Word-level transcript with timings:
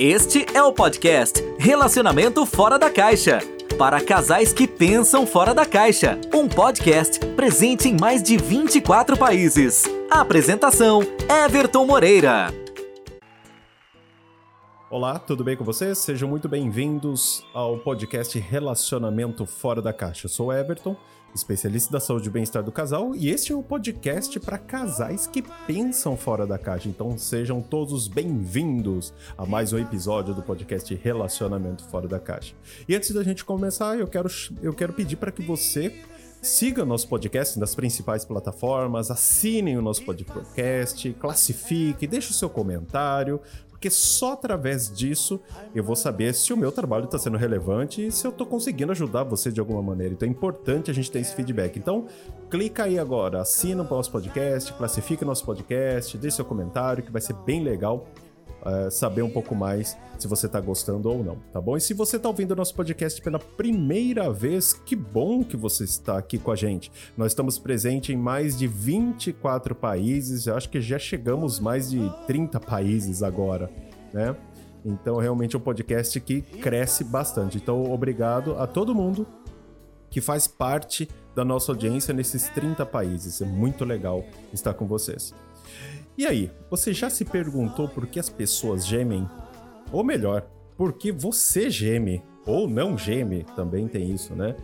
Este 0.00 0.46
é 0.54 0.62
o 0.62 0.72
podcast 0.72 1.42
Relacionamento 1.58 2.46
Fora 2.46 2.78
da 2.78 2.88
Caixa. 2.88 3.40
Para 3.76 4.00
casais 4.00 4.52
que 4.52 4.68
pensam 4.68 5.26
fora 5.26 5.52
da 5.52 5.66
caixa. 5.66 6.16
Um 6.32 6.48
podcast 6.48 7.18
presente 7.34 7.88
em 7.88 7.96
mais 7.98 8.22
de 8.22 8.36
24 8.36 9.18
países. 9.18 9.86
Apresentação: 10.08 11.00
Everton 11.44 11.84
Moreira. 11.84 12.54
Olá, 14.88 15.18
tudo 15.18 15.42
bem 15.42 15.56
com 15.56 15.64
vocês? 15.64 15.98
Sejam 15.98 16.28
muito 16.28 16.48
bem-vindos 16.48 17.44
ao 17.52 17.76
podcast 17.78 18.38
Relacionamento 18.38 19.46
Fora 19.46 19.82
da 19.82 19.92
Caixa. 19.92 20.26
Eu 20.26 20.30
sou 20.30 20.52
Everton 20.52 20.96
especialista 21.34 21.92
da 21.92 22.00
saúde 22.00 22.28
e 22.28 22.30
bem-estar 22.30 22.62
do 22.62 22.72
casal, 22.72 23.14
e 23.14 23.28
este 23.30 23.52
é 23.52 23.56
um 23.56 23.62
podcast 23.62 24.38
para 24.40 24.58
casais 24.58 25.26
que 25.26 25.42
pensam 25.66 26.16
fora 26.16 26.46
da 26.46 26.58
caixa. 26.58 26.88
Então 26.88 27.16
sejam 27.16 27.60
todos 27.60 28.08
bem-vindos 28.08 29.12
a 29.36 29.44
mais 29.44 29.72
um 29.72 29.78
episódio 29.78 30.34
do 30.34 30.42
podcast 30.42 30.94
Relacionamento 30.94 31.84
Fora 31.84 32.08
da 32.08 32.18
Caixa. 32.18 32.54
E 32.88 32.94
antes 32.94 33.10
da 33.12 33.22
gente 33.22 33.44
começar, 33.44 33.98
eu 33.98 34.06
quero, 34.06 34.28
eu 34.62 34.72
quero 34.72 34.92
pedir 34.92 35.16
para 35.16 35.30
que 35.32 35.42
você 35.42 35.92
Siga 36.40 36.84
nosso 36.84 37.08
podcast 37.08 37.58
nas 37.58 37.74
principais 37.74 38.24
plataformas, 38.24 39.10
assinem 39.10 39.76
o 39.76 39.82
nosso 39.82 40.04
podcast, 40.04 41.12
classifique, 41.14 42.06
deixe 42.06 42.30
o 42.30 42.34
seu 42.34 42.48
comentário, 42.48 43.40
porque 43.78 43.90
só 43.90 44.32
através 44.32 44.90
disso 44.90 45.40
eu 45.72 45.84
vou 45.84 45.94
saber 45.94 46.34
se 46.34 46.52
o 46.52 46.56
meu 46.56 46.72
trabalho 46.72 47.04
está 47.04 47.16
sendo 47.16 47.36
relevante 47.36 48.04
e 48.04 48.10
se 48.10 48.26
eu 48.26 48.32
estou 48.32 48.44
conseguindo 48.44 48.90
ajudar 48.90 49.22
você 49.22 49.52
de 49.52 49.60
alguma 49.60 49.80
maneira. 49.80 50.12
Então 50.12 50.26
é 50.26 50.30
importante 50.30 50.90
a 50.90 50.94
gente 50.94 51.08
ter 51.08 51.20
esse 51.20 51.32
feedback. 51.32 51.78
Então, 51.78 52.06
clica 52.50 52.82
aí 52.82 52.98
agora, 52.98 53.40
assina 53.40 53.84
o 53.84 53.88
nosso 53.88 54.10
podcast, 54.10 54.72
classifica 54.72 55.24
o 55.24 55.28
nosso 55.28 55.44
podcast, 55.44 56.18
deixe 56.18 56.34
seu 56.36 56.44
comentário, 56.44 57.04
que 57.04 57.12
vai 57.12 57.20
ser 57.20 57.34
bem 57.34 57.62
legal 57.62 58.04
uh, 58.68 58.90
saber 58.90 59.22
um 59.22 59.30
pouco 59.30 59.54
mais 59.54 59.96
se 60.18 60.26
você 60.26 60.46
está 60.46 60.60
gostando 60.60 61.08
ou 61.10 61.24
não, 61.24 61.36
tá 61.52 61.60
bom? 61.60 61.76
E 61.76 61.80
se 61.80 61.94
você 61.94 62.16
está 62.16 62.28
ouvindo 62.28 62.52
o 62.52 62.56
nosso 62.56 62.74
podcast 62.74 63.20
pela 63.22 63.38
primeira 63.38 64.32
vez, 64.32 64.72
que 64.72 64.96
bom 64.96 65.42
que 65.44 65.56
você 65.56 65.84
está 65.84 66.18
aqui 66.18 66.38
com 66.38 66.50
a 66.50 66.56
gente. 66.56 66.90
Nós 67.16 67.32
estamos 67.32 67.58
presentes 67.58 68.14
em 68.14 68.18
mais 68.18 68.58
de 68.58 68.66
24 68.66 69.74
países, 69.74 70.46
eu 70.46 70.56
acho 70.56 70.68
que 70.68 70.80
já 70.80 70.98
chegamos 70.98 71.60
mais 71.60 71.90
de 71.90 72.12
30 72.26 72.60
países 72.60 73.22
agora, 73.22 73.70
né? 74.12 74.36
Então, 74.84 75.16
realmente 75.16 75.54
é 75.54 75.58
um 75.58 75.62
podcast 75.62 76.18
que 76.20 76.40
cresce 76.40 77.04
bastante. 77.04 77.56
Então, 77.56 77.90
obrigado 77.92 78.56
a 78.58 78.66
todo 78.66 78.94
mundo 78.94 79.26
que 80.10 80.20
faz 80.20 80.46
parte 80.46 81.08
da 81.34 81.44
nossa 81.44 81.72
audiência 81.72 82.14
nesses 82.14 82.48
30 82.48 82.86
países. 82.86 83.40
É 83.40 83.44
muito 83.44 83.84
legal 83.84 84.24
estar 84.52 84.74
com 84.74 84.86
vocês. 84.86 85.34
E 86.18 86.26
aí, 86.26 86.50
você 86.68 86.92
já 86.92 87.08
se 87.08 87.24
perguntou 87.24 87.88
por 87.88 88.04
que 88.08 88.18
as 88.18 88.28
pessoas 88.28 88.84
gemem? 88.84 89.24
Ou 89.92 90.02
melhor, 90.02 90.50
por 90.76 90.94
que 90.94 91.12
você 91.12 91.70
geme? 91.70 92.24
Ou 92.44 92.68
não 92.68 92.98
geme, 92.98 93.46
também 93.54 93.86
tem 93.86 94.10
isso, 94.10 94.34
né? 94.34 94.56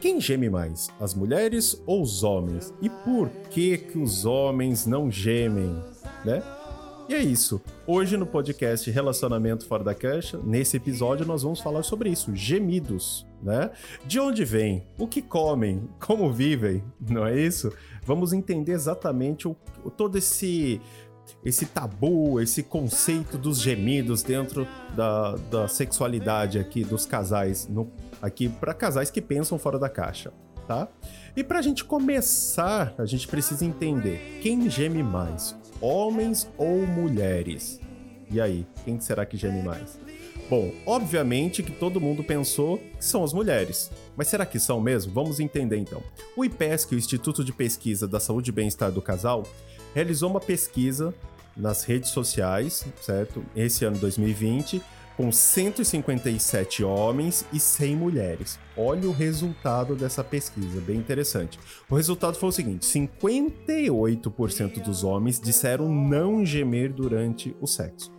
Quem 0.00 0.18
geme 0.18 0.48
mais, 0.48 0.88
as 0.98 1.12
mulheres 1.12 1.82
ou 1.84 2.00
os 2.00 2.22
homens? 2.24 2.72
E 2.80 2.88
por 2.88 3.28
que 3.50 3.76
que 3.76 3.98
os 3.98 4.24
homens 4.24 4.86
não 4.86 5.10
gemem, 5.10 5.78
né? 6.24 6.42
E 7.06 7.14
é 7.14 7.22
isso. 7.22 7.60
Hoje 7.86 8.16
no 8.16 8.24
podcast 8.24 8.90
Relacionamento 8.90 9.66
Fora 9.66 9.84
da 9.84 9.94
Caixa, 9.94 10.40
nesse 10.42 10.78
episódio 10.78 11.26
nós 11.26 11.42
vamos 11.42 11.60
falar 11.60 11.82
sobre 11.82 12.08
isso, 12.08 12.34
gemidos, 12.34 13.26
né? 13.42 13.70
De 14.06 14.18
onde 14.18 14.42
vêm, 14.42 14.86
o 14.98 15.06
que 15.06 15.20
comem, 15.20 15.86
como 16.00 16.32
vivem, 16.32 16.82
não 17.06 17.26
é 17.26 17.38
isso? 17.38 17.70
Vamos 18.06 18.32
entender 18.32 18.72
exatamente 18.72 19.46
o, 19.46 19.54
todo 19.96 20.16
esse 20.16 20.80
esse 21.44 21.66
tabu, 21.66 22.40
esse 22.40 22.62
conceito 22.62 23.36
dos 23.36 23.58
gemidos 23.60 24.22
dentro 24.22 24.66
da, 24.94 25.36
da 25.50 25.68
sexualidade 25.68 26.58
aqui 26.58 26.84
dos 26.84 27.04
casais, 27.04 27.68
no, 27.68 27.90
aqui 28.20 28.48
para 28.48 28.72
casais 28.72 29.10
que 29.10 29.20
pensam 29.20 29.58
fora 29.58 29.78
da 29.78 29.90
caixa, 29.90 30.32
tá? 30.66 30.88
E 31.36 31.44
para 31.44 31.58
a 31.58 31.62
gente 31.62 31.84
começar, 31.84 32.94
a 32.96 33.04
gente 33.04 33.28
precisa 33.28 33.64
entender 33.64 34.38
quem 34.42 34.70
geme 34.70 35.02
mais, 35.02 35.54
homens 35.80 36.48
ou 36.56 36.86
mulheres? 36.86 37.80
E 38.30 38.40
aí, 38.40 38.66
quem 38.84 38.98
será 39.00 39.24
que 39.24 39.36
geme 39.36 39.62
mais? 39.62 39.98
Bom, 40.48 40.72
obviamente 40.84 41.62
que 41.62 41.72
todo 41.72 42.00
mundo 42.00 42.22
pensou 42.22 42.78
que 42.78 43.04
são 43.04 43.24
as 43.24 43.32
mulheres. 43.32 43.90
Mas 44.16 44.28
será 44.28 44.44
que 44.44 44.58
são 44.58 44.80
mesmo? 44.80 45.12
Vamos 45.12 45.40
entender 45.40 45.76
então. 45.78 46.02
O 46.36 46.44
IPESC, 46.44 46.94
o 46.94 46.98
Instituto 46.98 47.42
de 47.42 47.52
Pesquisa 47.52 48.06
da 48.06 48.20
Saúde 48.20 48.50
e 48.50 48.52
Bem-Estar 48.52 48.90
do 48.90 49.00
Casal, 49.00 49.44
realizou 49.94 50.30
uma 50.30 50.40
pesquisa 50.40 51.14
nas 51.56 51.84
redes 51.84 52.10
sociais, 52.10 52.84
certo? 53.00 53.44
Esse 53.54 53.84
ano 53.84 53.96
2020, 53.98 54.82
com 55.16 55.30
157 55.30 56.82
homens 56.84 57.46
e 57.52 57.60
100 57.60 57.96
mulheres. 57.96 58.58
Olha 58.76 59.08
o 59.08 59.12
resultado 59.12 59.94
dessa 59.94 60.24
pesquisa, 60.24 60.80
bem 60.80 60.96
interessante. 60.96 61.58
O 61.88 61.94
resultado 61.94 62.36
foi 62.36 62.48
o 62.48 62.52
seguinte: 62.52 62.86
58% 62.86 64.82
dos 64.82 65.04
homens 65.04 65.40
disseram 65.40 65.88
não 65.88 66.44
gemer 66.44 66.92
durante 66.92 67.56
o 67.60 67.66
sexo. 67.66 68.12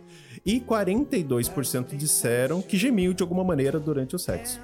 E 0.44 0.60
42% 0.60 1.96
disseram 1.96 2.62
que 2.62 2.76
gemiam 2.76 3.12
de 3.12 3.22
alguma 3.22 3.42
maneira 3.42 3.80
durante 3.80 4.14
o 4.14 4.18
sexo. 4.18 4.60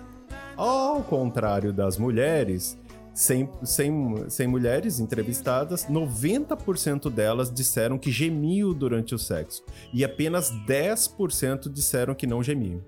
Ao 0.57 1.03
contrário 1.03 1.73
das 1.73 1.97
mulheres, 1.97 2.79
100, 3.15 3.51
100, 3.63 4.31
100 4.31 4.47
mulheres 4.47 5.01
entrevistadas, 5.01 5.87
90% 5.87 7.11
delas 7.11 7.53
disseram 7.53 7.99
que 7.99 8.11
gemiam 8.11 8.73
durante 8.73 9.15
o 9.15 9.19
sexo 9.19 9.63
e 9.93 10.05
apenas 10.05 10.51
10% 10.67 11.71
disseram 11.71 12.15
que 12.15 12.27
não 12.27 12.43
gemiam. 12.43 12.83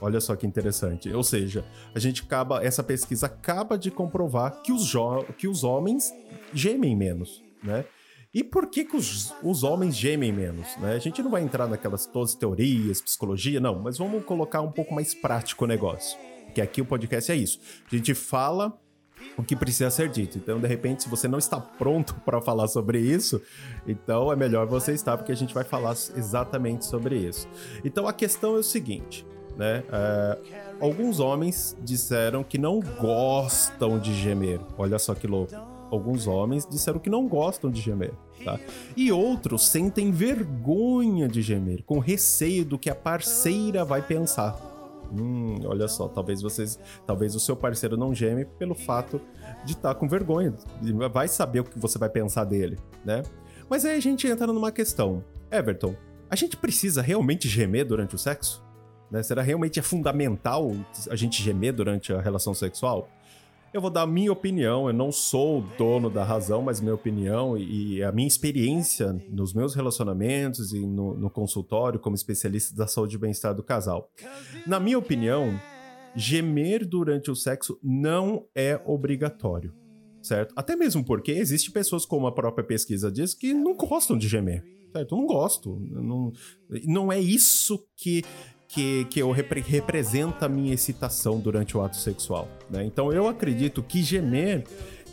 Olha 0.00 0.20
só 0.20 0.34
que 0.34 0.46
interessante. 0.46 1.12
Ou 1.12 1.22
seja, 1.22 1.64
a 1.94 1.98
gente 1.98 2.22
acaba, 2.22 2.64
essa 2.64 2.82
pesquisa 2.82 3.26
acaba 3.26 3.76
de 3.76 3.90
comprovar 3.90 4.62
que 4.62 4.72
os, 4.72 4.92
que 5.36 5.46
os 5.46 5.62
homens 5.62 6.12
gemem 6.54 6.96
menos, 6.96 7.42
né? 7.62 7.84
E 8.32 8.44
por 8.44 8.68
que, 8.68 8.84
que 8.84 8.96
os, 8.96 9.34
os 9.42 9.64
homens 9.64 9.96
gemem 9.96 10.32
menos? 10.32 10.76
Né? 10.76 10.94
A 10.94 10.98
gente 11.00 11.20
não 11.20 11.32
vai 11.32 11.42
entrar 11.42 11.66
naquelas 11.66 12.06
todas 12.06 12.32
teorias, 12.32 13.00
psicologia, 13.00 13.58
não, 13.58 13.80
mas 13.80 13.98
vamos 13.98 14.24
colocar 14.24 14.60
um 14.60 14.70
pouco 14.70 14.94
mais 14.94 15.12
prático 15.12 15.64
o 15.64 15.66
negócio. 15.66 16.16
Que 16.54 16.60
aqui 16.60 16.80
o 16.80 16.84
podcast 16.84 17.32
é 17.32 17.34
isso. 17.34 17.60
A 17.90 17.94
gente 17.94 18.14
fala 18.14 18.78
o 19.36 19.42
que 19.42 19.56
precisa 19.56 19.90
ser 19.90 20.08
dito. 20.08 20.38
Então, 20.38 20.60
de 20.60 20.66
repente, 20.66 21.02
se 21.02 21.08
você 21.08 21.26
não 21.26 21.38
está 21.38 21.58
pronto 21.60 22.14
para 22.24 22.40
falar 22.40 22.68
sobre 22.68 23.00
isso, 23.00 23.40
então 23.86 24.32
é 24.32 24.36
melhor 24.36 24.66
você 24.66 24.92
estar, 24.92 25.16
porque 25.16 25.32
a 25.32 25.36
gente 25.36 25.54
vai 25.54 25.64
falar 25.64 25.92
exatamente 25.92 26.84
sobre 26.84 27.16
isso. 27.16 27.48
Então, 27.84 28.06
a 28.06 28.12
questão 28.12 28.56
é 28.56 28.58
o 28.58 28.62
seguinte, 28.62 29.26
né? 29.56 29.82
É, 29.92 30.38
alguns 30.80 31.20
homens 31.20 31.76
disseram 31.82 32.42
que 32.42 32.58
não 32.58 32.80
gostam 32.80 33.98
de 33.98 34.14
gemer. 34.14 34.60
Olha 34.76 34.98
só 34.98 35.14
que 35.14 35.26
louco. 35.26 35.54
Alguns 35.90 36.26
homens 36.28 36.66
disseram 36.70 37.00
que 37.00 37.10
não 37.10 37.26
gostam 37.26 37.68
de 37.68 37.80
gemer, 37.80 38.12
tá? 38.44 38.60
E 38.96 39.10
outros 39.10 39.66
sentem 39.66 40.12
vergonha 40.12 41.26
de 41.26 41.42
gemer, 41.42 41.82
com 41.82 41.98
receio 41.98 42.64
do 42.64 42.78
que 42.78 42.88
a 42.88 42.94
parceira 42.94 43.84
vai 43.84 44.00
pensar. 44.00 44.69
Hum, 45.12 45.58
olha 45.64 45.88
só, 45.88 46.08
talvez 46.08 46.40
vocês, 46.40 46.78
talvez 47.06 47.34
o 47.34 47.40
seu 47.40 47.56
parceiro 47.56 47.96
não 47.96 48.14
geme 48.14 48.44
pelo 48.44 48.74
fato 48.74 49.20
de 49.64 49.72
estar 49.72 49.94
tá 49.94 49.94
com 49.94 50.08
vergonha, 50.08 50.54
vai 51.12 51.26
saber 51.26 51.60
o 51.60 51.64
que 51.64 51.78
você 51.78 51.98
vai 51.98 52.08
pensar 52.08 52.44
dele, 52.44 52.78
né? 53.04 53.22
Mas 53.68 53.84
aí 53.84 53.96
a 53.96 54.00
gente 54.00 54.26
entra 54.26 54.46
numa 54.46 54.70
questão, 54.70 55.24
Everton, 55.50 55.94
a 56.28 56.36
gente 56.36 56.56
precisa 56.56 57.02
realmente 57.02 57.48
gemer 57.48 57.84
durante 57.84 58.14
o 58.14 58.18
sexo? 58.18 58.64
Né? 59.10 59.22
Será 59.22 59.42
realmente 59.42 59.80
é 59.80 59.82
fundamental 59.82 60.70
a 61.10 61.16
gente 61.16 61.42
gemer 61.42 61.72
durante 61.72 62.12
a 62.12 62.20
relação 62.20 62.54
sexual? 62.54 63.08
Eu 63.72 63.80
vou 63.80 63.90
dar 63.90 64.02
a 64.02 64.06
minha 64.06 64.32
opinião, 64.32 64.88
eu 64.88 64.92
não 64.92 65.12
sou 65.12 65.60
o 65.60 65.62
dono 65.78 66.10
da 66.10 66.24
razão, 66.24 66.60
mas 66.60 66.80
minha 66.80 66.94
opinião 66.94 67.56
e 67.56 68.02
a 68.02 68.10
minha 68.10 68.26
experiência 68.26 69.12
nos 69.28 69.54
meus 69.54 69.76
relacionamentos 69.76 70.72
e 70.72 70.84
no, 70.84 71.16
no 71.16 71.30
consultório 71.30 72.00
como 72.00 72.16
especialista 72.16 72.74
da 72.74 72.88
saúde 72.88 73.14
e 73.14 73.18
bem-estar 73.18 73.54
do 73.54 73.62
casal. 73.62 74.10
Na 74.66 74.80
minha 74.80 74.98
opinião, 74.98 75.56
gemer 76.16 76.84
durante 76.84 77.30
o 77.30 77.36
sexo 77.36 77.78
não 77.80 78.44
é 78.56 78.80
obrigatório, 78.84 79.72
certo? 80.20 80.52
Até 80.56 80.74
mesmo 80.74 81.04
porque 81.04 81.30
existe 81.30 81.70
pessoas, 81.70 82.04
como 82.04 82.26
a 82.26 82.32
própria 82.32 82.66
pesquisa 82.66 83.08
diz, 83.10 83.34
que 83.34 83.54
não 83.54 83.76
gostam 83.76 84.18
de 84.18 84.26
gemer. 84.26 84.64
Certo? 84.92 85.14
Eu 85.14 85.18
não 85.18 85.26
gosto. 85.26 85.78
Não, 85.78 86.32
não 86.84 87.12
é 87.12 87.20
isso 87.20 87.86
que 87.94 88.24
que, 88.72 89.04
que 89.06 89.20
eu 89.20 89.30
repre 89.32 89.60
representa 89.60 90.46
a 90.46 90.48
minha 90.48 90.72
excitação 90.72 91.40
durante 91.40 91.76
o 91.76 91.82
ato 91.82 91.96
sexual. 91.96 92.48
Né? 92.70 92.84
Então 92.84 93.12
eu 93.12 93.26
acredito 93.26 93.82
que 93.82 94.02
gemer 94.02 94.64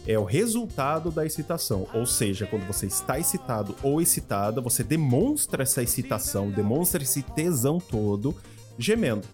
é 0.06 0.18
o 0.18 0.24
resultado 0.24 1.12
da 1.12 1.25
excitação. 1.25 1.88
Ou 1.94 2.06
seja, 2.06 2.45
quando 2.45 2.65
você 2.65 2.86
está 2.86 3.19
excitado 3.19 3.75
ou 3.83 4.00
excitada, 4.00 4.62
você 4.62 4.83
demonstra 4.83 5.63
essa 5.63 5.83
excitação, 5.83 6.50
demonstra 6.50 7.04
esse 7.04 7.21
tesão 7.24 7.80
todo 7.80 8.33
gemendo. 8.77 9.27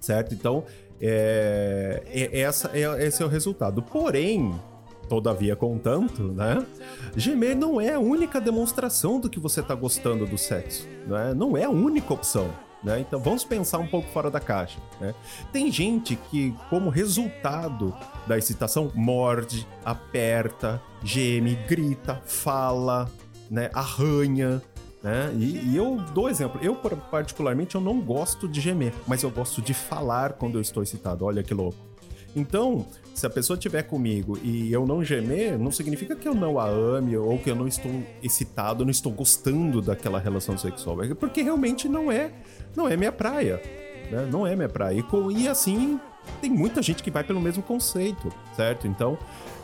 Certo? 0.00 0.34
Então, 0.34 0.64
é, 1.00 2.02
é, 2.06 2.40
essa, 2.40 2.70
é, 2.74 3.06
esse 3.06 3.22
é 3.22 3.26
o 3.26 3.28
resultado. 3.28 3.82
Porém, 3.82 4.58
todavia, 5.08 5.54
contanto, 5.54 6.22
né? 6.22 6.66
Gemer 7.14 7.56
não 7.56 7.80
é 7.80 7.94
a 7.94 8.00
única 8.00 8.40
demonstração 8.40 9.20
do 9.20 9.30
que 9.30 9.38
você 9.38 9.60
está 9.60 9.74
gostando 9.74 10.26
do 10.26 10.36
sexo. 10.36 10.88
Né? 11.06 11.32
Não 11.34 11.56
é 11.56 11.64
a 11.64 11.70
única 11.70 12.12
opção. 12.12 12.50
Né? 12.84 13.00
Então 13.00 13.18
vamos 13.18 13.42
pensar 13.44 13.78
um 13.78 13.86
pouco 13.86 14.08
fora 14.10 14.30
da 14.30 14.38
caixa. 14.38 14.78
Né? 15.00 15.14
Tem 15.50 15.72
gente 15.72 16.16
que, 16.30 16.54
como 16.68 16.90
resultado 16.90 17.96
da 18.26 18.36
excitação, 18.36 18.92
morde, 18.94 19.66
aperta, 19.84 20.80
geme, 21.02 21.54
grita, 21.66 22.20
fala, 22.26 23.10
né? 23.50 23.70
arranha. 23.72 24.62
Né? 25.02 25.34
E, 25.38 25.70
e, 25.70 25.76
eu 25.76 25.96
dou 26.12 26.28
exemplo. 26.28 26.60
Eu, 26.62 26.76
particularmente, 26.76 27.74
eu 27.74 27.80
não 27.80 28.00
gosto 28.00 28.46
de 28.46 28.60
gemer, 28.60 28.92
mas 29.06 29.22
eu 29.22 29.30
gosto 29.30 29.62
de 29.62 29.72
falar 29.72 30.34
quando 30.34 30.56
eu 30.56 30.60
estou 30.60 30.82
excitado. 30.82 31.24
Olha 31.24 31.42
que 31.42 31.54
louco. 31.54 31.78
Então, 32.36 32.86
se 33.14 33.26
a 33.26 33.30
pessoa 33.30 33.56
estiver 33.56 33.82
comigo 33.82 34.38
e 34.42 34.72
eu 34.72 34.86
não 34.86 35.04
gemer, 35.04 35.58
não 35.58 35.70
significa 35.70 36.16
que 36.16 36.26
eu 36.26 36.34
não 36.34 36.58
a 36.58 36.66
ame 36.68 37.16
ou 37.16 37.38
que 37.38 37.50
eu 37.50 37.54
não 37.54 37.68
estou 37.68 37.92
excitado, 38.22 38.84
não 38.84 38.90
estou 38.90 39.12
gostando 39.12 39.80
daquela 39.80 40.18
relação 40.18 40.58
sexual. 40.58 41.02
É 41.02 41.14
porque 41.14 41.42
realmente 41.42 41.88
não 41.88 42.10
é, 42.10 42.32
não 42.74 42.88
é 42.88 42.96
minha 42.96 43.12
praia. 43.12 43.62
Né? 44.10 44.28
Não 44.30 44.46
é 44.46 44.56
minha 44.56 44.68
praia. 44.68 44.98
E, 44.98 45.42
e 45.42 45.48
assim, 45.48 46.00
tem 46.40 46.50
muita 46.50 46.82
gente 46.82 47.02
que 47.02 47.10
vai 47.10 47.22
pelo 47.22 47.40
mesmo 47.40 47.62
conceito, 47.62 48.32
certo? 48.56 48.86
Então, 48.86 49.16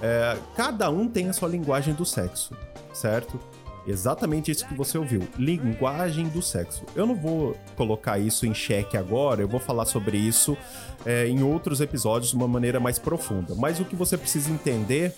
é, 0.02 0.36
cada 0.56 0.90
um 0.90 1.08
tem 1.08 1.28
a 1.28 1.32
sua 1.32 1.48
linguagem 1.48 1.94
do 1.94 2.04
sexo, 2.04 2.56
certo? 2.92 3.38
Exatamente 3.86 4.50
isso 4.50 4.66
que 4.66 4.74
você 4.74 4.98
ouviu. 4.98 5.22
Linguagem 5.38 6.28
do 6.28 6.42
sexo. 6.42 6.84
Eu 6.94 7.06
não 7.06 7.14
vou 7.14 7.56
colocar 7.76 8.18
isso 8.18 8.46
em 8.46 8.54
xeque 8.54 8.96
agora, 8.96 9.40
eu 9.42 9.48
vou 9.48 9.60
falar 9.60 9.84
sobre 9.84 10.18
isso 10.18 10.56
é, 11.04 11.26
em 11.26 11.42
outros 11.42 11.80
episódios 11.80 12.30
de 12.30 12.36
uma 12.36 12.48
maneira 12.48 12.78
mais 12.78 12.98
profunda. 12.98 13.54
Mas 13.54 13.80
o 13.80 13.84
que 13.84 13.96
você 13.96 14.16
precisa 14.16 14.50
entender 14.50 15.14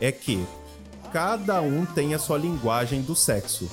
é 0.00 0.10
que 0.10 0.44
cada 1.12 1.60
um 1.60 1.84
tem 1.86 2.14
a 2.14 2.18
sua 2.18 2.38
linguagem 2.38 3.02
do 3.02 3.14
sexo. 3.14 3.70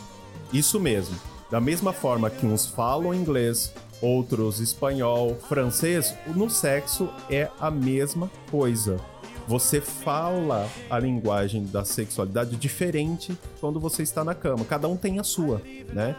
Isso 0.53 0.79
mesmo. 0.79 1.17
Da 1.49 1.59
mesma 1.59 1.93
forma 1.93 2.29
que 2.29 2.45
uns 2.45 2.65
falam 2.65 3.13
inglês, 3.13 3.73
outros 4.01 4.59
espanhol, 4.59 5.35
francês, 5.47 6.13
no 6.35 6.49
sexo 6.49 7.09
é 7.29 7.49
a 7.59 7.71
mesma 7.71 8.29
coisa 8.51 8.97
você 9.47 9.79
fala 9.79 10.69
a 10.89 10.99
linguagem 10.99 11.65
da 11.65 11.85
sexualidade 11.85 12.55
diferente 12.57 13.37
quando 13.61 13.79
você 13.79 14.03
está 14.03 14.23
na 14.23 14.35
cama. 14.35 14.65
Cada 14.65 14.87
um 14.87 14.97
tem 14.97 15.19
a 15.19 15.23
sua, 15.23 15.61
né? 15.93 16.15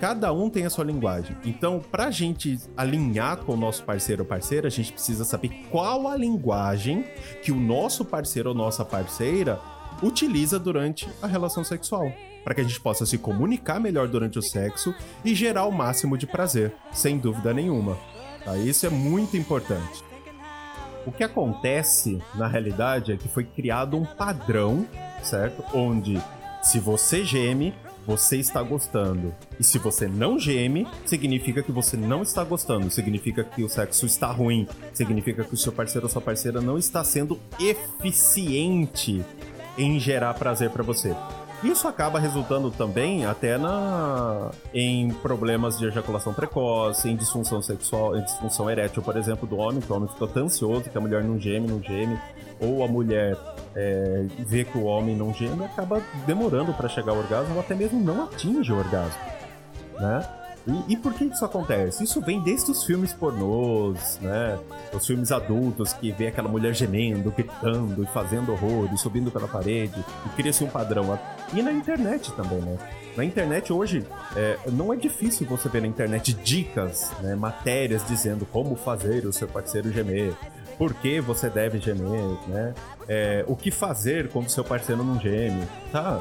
Cada 0.00 0.32
um 0.32 0.50
tem 0.50 0.66
a 0.66 0.70
sua 0.70 0.84
linguagem. 0.84 1.36
Então, 1.44 1.78
para 1.78 2.06
a 2.06 2.10
gente 2.10 2.58
alinhar 2.76 3.36
com 3.36 3.52
o 3.52 3.56
nosso 3.56 3.84
parceiro 3.84 4.24
ou 4.24 4.28
parceira, 4.28 4.66
a 4.66 4.70
gente 4.70 4.92
precisa 4.92 5.24
saber 5.24 5.48
qual 5.70 6.08
a 6.08 6.16
linguagem 6.16 7.04
que 7.40 7.52
o 7.52 7.56
nosso 7.56 8.04
parceiro 8.04 8.48
ou 8.48 8.54
nossa 8.54 8.84
parceira 8.84 9.60
utiliza 10.02 10.58
durante 10.58 11.08
a 11.22 11.28
relação 11.28 11.62
sexual. 11.62 12.12
Para 12.42 12.56
que 12.56 12.62
a 12.62 12.64
gente 12.64 12.80
possa 12.80 13.06
se 13.06 13.16
comunicar 13.16 13.78
melhor 13.78 14.08
durante 14.08 14.40
o 14.40 14.42
sexo 14.42 14.92
e 15.24 15.36
gerar 15.36 15.66
o 15.66 15.70
máximo 15.70 16.18
de 16.18 16.26
prazer, 16.26 16.74
sem 16.90 17.16
dúvida 17.16 17.54
nenhuma. 17.54 17.96
Tá? 18.44 18.56
Isso 18.56 18.84
é 18.84 18.90
muito 18.90 19.36
importante. 19.36 20.02
O 21.04 21.10
que 21.10 21.24
acontece, 21.24 22.22
na 22.34 22.46
realidade, 22.46 23.12
é 23.12 23.16
que 23.16 23.28
foi 23.28 23.44
criado 23.44 23.96
um 23.96 24.04
padrão, 24.04 24.86
certo? 25.22 25.64
Onde 25.74 26.22
se 26.62 26.78
você 26.78 27.24
geme, 27.24 27.74
você 28.06 28.36
está 28.36 28.62
gostando. 28.62 29.34
E 29.58 29.64
se 29.64 29.78
você 29.78 30.06
não 30.06 30.38
geme, 30.38 30.86
significa 31.04 31.62
que 31.62 31.72
você 31.72 31.96
não 31.96 32.22
está 32.22 32.44
gostando. 32.44 32.90
Significa 32.90 33.44
que 33.44 33.62
o 33.62 33.68
sexo 33.68 34.06
está 34.06 34.30
ruim. 34.30 34.66
Significa 34.92 35.44
que 35.44 35.54
o 35.54 35.56
seu 35.56 35.72
parceiro 35.72 36.06
ou 36.06 36.10
sua 36.10 36.22
parceira 36.22 36.60
não 36.60 36.78
está 36.78 37.02
sendo 37.02 37.38
eficiente 37.60 39.24
em 39.76 39.98
gerar 39.98 40.34
prazer 40.34 40.70
para 40.70 40.82
você. 40.82 41.14
Isso 41.62 41.86
acaba 41.86 42.18
resultando 42.18 42.70
também 42.70 43.24
até 43.24 43.56
na 43.56 44.50
em 44.74 45.10
problemas 45.14 45.78
de 45.78 45.86
ejaculação 45.86 46.34
precoce, 46.34 47.08
em 47.08 47.14
disfunção 47.14 47.62
sexual, 47.62 48.16
em 48.16 48.22
disfunção 48.22 48.68
erétil, 48.68 49.00
por 49.02 49.16
exemplo, 49.16 49.46
do 49.46 49.56
homem, 49.56 49.80
que 49.80 49.92
o 49.92 49.96
homem 49.96 50.08
fica 50.08 50.26
tão 50.26 50.44
ansioso 50.46 50.90
que 50.90 50.98
a 50.98 51.00
mulher 51.00 51.22
não 51.22 51.38
geme, 51.38 51.68
não 51.68 51.80
geme, 51.80 52.18
ou 52.60 52.82
a 52.82 52.88
mulher 52.88 53.36
é, 53.76 54.26
vê 54.40 54.64
que 54.64 54.76
o 54.76 54.84
homem 54.84 55.14
não 55.14 55.32
geme 55.32 55.62
e 55.62 55.64
acaba 55.64 56.02
demorando 56.26 56.72
para 56.72 56.88
chegar 56.88 57.12
ao 57.12 57.18
orgasmo, 57.18 57.54
ou 57.54 57.60
até 57.60 57.76
mesmo 57.76 58.00
não 58.00 58.24
atinge 58.24 58.72
o 58.72 58.78
orgasmo, 58.78 59.20
né? 60.00 60.41
E, 60.66 60.92
e, 60.92 60.96
por 60.96 61.12
que 61.14 61.24
isso 61.24 61.44
acontece? 61.44 62.04
Isso 62.04 62.20
vem 62.20 62.40
desde 62.40 62.70
os 62.70 62.84
filmes 62.84 63.12
pornôs, 63.12 64.18
né? 64.22 64.58
Os 64.92 65.04
filmes 65.06 65.32
adultos 65.32 65.92
que 65.92 66.12
vê 66.12 66.28
aquela 66.28 66.48
mulher 66.48 66.72
gemendo, 66.72 67.32
gritando 67.32 68.02
e 68.02 68.06
fazendo 68.06 68.52
horror 68.52 68.88
e 68.92 68.98
subindo 68.98 69.30
pela 69.30 69.48
parede 69.48 70.04
e 70.24 70.28
cria-se 70.30 70.62
um 70.62 70.68
padrão. 70.68 71.18
E 71.52 71.60
na 71.62 71.72
internet 71.72 72.30
também, 72.32 72.60
né? 72.60 72.78
Na 73.16 73.24
internet 73.24 73.72
hoje 73.72 74.06
é, 74.36 74.58
não 74.70 74.92
é 74.92 74.96
difícil 74.96 75.46
você 75.46 75.68
ver 75.68 75.82
na 75.82 75.88
internet 75.88 76.32
dicas, 76.32 77.10
né, 77.20 77.34
matérias 77.34 78.06
dizendo 78.06 78.46
como 78.46 78.74
fazer 78.74 79.26
o 79.26 79.32
seu 79.32 79.46
parceiro 79.46 79.92
gemer, 79.92 80.34
por 80.82 80.94
que 80.94 81.20
você 81.20 81.48
deve 81.48 81.78
gemer, 81.78 82.36
né? 82.48 82.74
É, 83.06 83.44
o 83.46 83.54
que 83.54 83.70
fazer 83.70 84.28
quando 84.30 84.48
seu 84.48 84.64
parceiro 84.64 85.04
não 85.04 85.16
geme, 85.20 85.62
tá? 85.92 86.20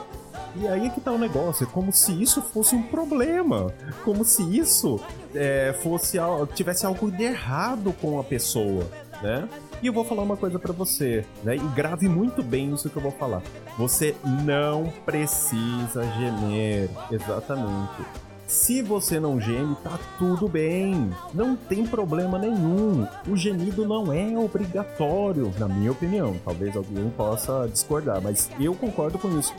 E 0.55 0.67
aí 0.67 0.85
é 0.85 0.89
que 0.91 1.01
tá 1.01 1.11
o 1.11 1.17
negócio, 1.17 1.63
é 1.63 1.67
como 1.67 1.91
se 1.91 2.11
isso 2.21 2.43
fosse 2.43 2.75
um 2.75 2.83
problema, 2.83 3.73
como 4.05 4.23
se 4.23 4.43
isso 4.55 4.99
é, 5.33 5.73
fosse 5.81 6.19
tivesse 6.53 6.85
algo 6.85 7.09
de 7.09 7.23
errado 7.23 7.91
com 7.99 8.19
a 8.19 8.23
pessoa, 8.23 8.85
né? 9.23 9.49
E 9.81 9.87
eu 9.87 9.93
vou 9.93 10.05
falar 10.05 10.21
uma 10.21 10.37
coisa 10.37 10.59
para 10.59 10.71
você, 10.71 11.25
né? 11.43 11.55
E 11.55 11.67
grave 11.75 12.07
muito 12.07 12.43
bem 12.43 12.71
isso 12.71 12.87
que 12.87 12.97
eu 12.97 13.01
vou 13.01 13.13
falar. 13.13 13.41
Você 13.79 14.15
não 14.45 14.93
precisa 15.03 16.03
gemer, 16.19 16.87
exatamente. 17.09 18.05
Se 18.51 18.81
você 18.81 19.18
não 19.18 19.39
geme, 19.39 19.77
tá 19.81 19.98
tudo 20.19 20.45
bem. 20.45 21.09
Não 21.33 21.56
tem 21.56 21.88
problema 21.88 22.38
nenhum. 22.38 23.07
O 23.25 23.38
gemido 23.38 23.88
não 23.88 24.12
é 24.12 24.38
obrigatório, 24.38 25.53
na 25.57 25.69
minha 25.69 25.94
opinião. 25.94 26.36
Talvez 26.44 26.75
alguém 26.75 27.09
possa 27.12 27.65
discordar, 27.69 28.21
mas 28.21 28.50
eu 28.59 28.75
concordo 28.75 29.18
com 29.18 29.39
isso 29.39 29.56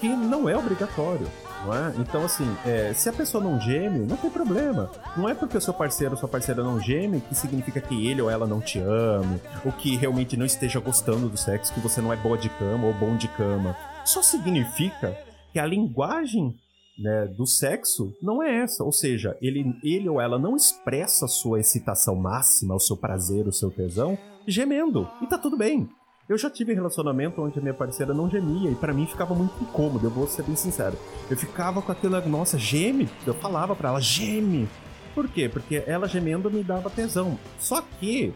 que 0.00 0.08
não 0.08 0.48
é 0.48 0.56
obrigatório. 0.56 1.26
É? 1.26 2.00
Então, 2.00 2.24
assim, 2.24 2.46
é, 2.64 2.94
se 2.94 3.10
a 3.10 3.12
pessoa 3.12 3.44
não 3.44 3.60
geme, 3.60 4.06
não 4.06 4.16
tem 4.16 4.30
problema. 4.30 4.90
Não 5.14 5.28
é 5.28 5.34
porque 5.34 5.58
o 5.58 5.60
seu 5.60 5.74
parceiro 5.74 6.14
ou 6.14 6.18
sua 6.18 6.30
parceira 6.30 6.64
não 6.64 6.80
geme 6.80 7.20
que 7.20 7.34
significa 7.34 7.78
que 7.78 8.08
ele 8.08 8.22
ou 8.22 8.30
ela 8.30 8.46
não 8.46 8.58
te 8.58 8.78
ame, 8.78 9.38
ou 9.66 9.70
que 9.70 9.96
realmente 9.96 10.34
não 10.34 10.46
esteja 10.46 10.80
gostando 10.80 11.28
do 11.28 11.36
sexo, 11.36 11.74
que 11.74 11.80
você 11.80 12.00
não 12.00 12.10
é 12.10 12.16
boa 12.16 12.38
de 12.38 12.48
cama 12.48 12.86
ou 12.86 12.94
bom 12.94 13.18
de 13.18 13.28
cama. 13.28 13.76
Só 14.02 14.22
significa 14.22 15.14
que 15.52 15.58
a 15.58 15.66
linguagem 15.66 16.56
né, 16.98 17.26
do 17.26 17.46
sexo 17.46 18.14
não 18.20 18.42
é 18.42 18.62
essa. 18.62 18.82
Ou 18.82 18.92
seja, 18.92 19.36
ele, 19.40 19.74
ele 19.82 20.08
ou 20.08 20.20
ela 20.20 20.38
não 20.38 20.56
expressa 20.56 21.26
a 21.26 21.28
sua 21.28 21.60
excitação 21.60 22.16
máxima, 22.16 22.74
o 22.74 22.80
seu 22.80 22.96
prazer, 22.96 23.46
o 23.46 23.52
seu 23.52 23.70
tesão, 23.70 24.18
gemendo. 24.46 25.08
E 25.22 25.26
tá 25.26 25.38
tudo 25.38 25.56
bem. 25.56 25.88
Eu 26.28 26.36
já 26.36 26.50
tive 26.50 26.74
relacionamento 26.74 27.40
onde 27.40 27.58
a 27.58 27.62
minha 27.62 27.72
parceira 27.72 28.12
não 28.12 28.28
gemia 28.28 28.70
e 28.70 28.74
para 28.74 28.92
mim 28.92 29.06
ficava 29.06 29.34
muito 29.34 29.54
incômodo, 29.62 30.06
eu 30.06 30.10
vou 30.10 30.26
ser 30.26 30.42
bem 30.42 30.54
sincero. 30.54 30.94
Eu 31.30 31.36
ficava 31.38 31.80
com 31.80 31.90
aquela, 31.90 32.20
nossa, 32.20 32.58
geme. 32.58 33.08
Eu 33.26 33.32
falava 33.32 33.74
para 33.74 33.88
ela, 33.88 34.00
geme. 34.00 34.68
Por 35.14 35.26
quê? 35.28 35.48
Porque 35.48 35.82
ela 35.86 36.06
gemendo 36.06 36.50
me 36.50 36.62
dava 36.62 36.90
tesão. 36.90 37.38
Só 37.58 37.82
que 37.98 38.34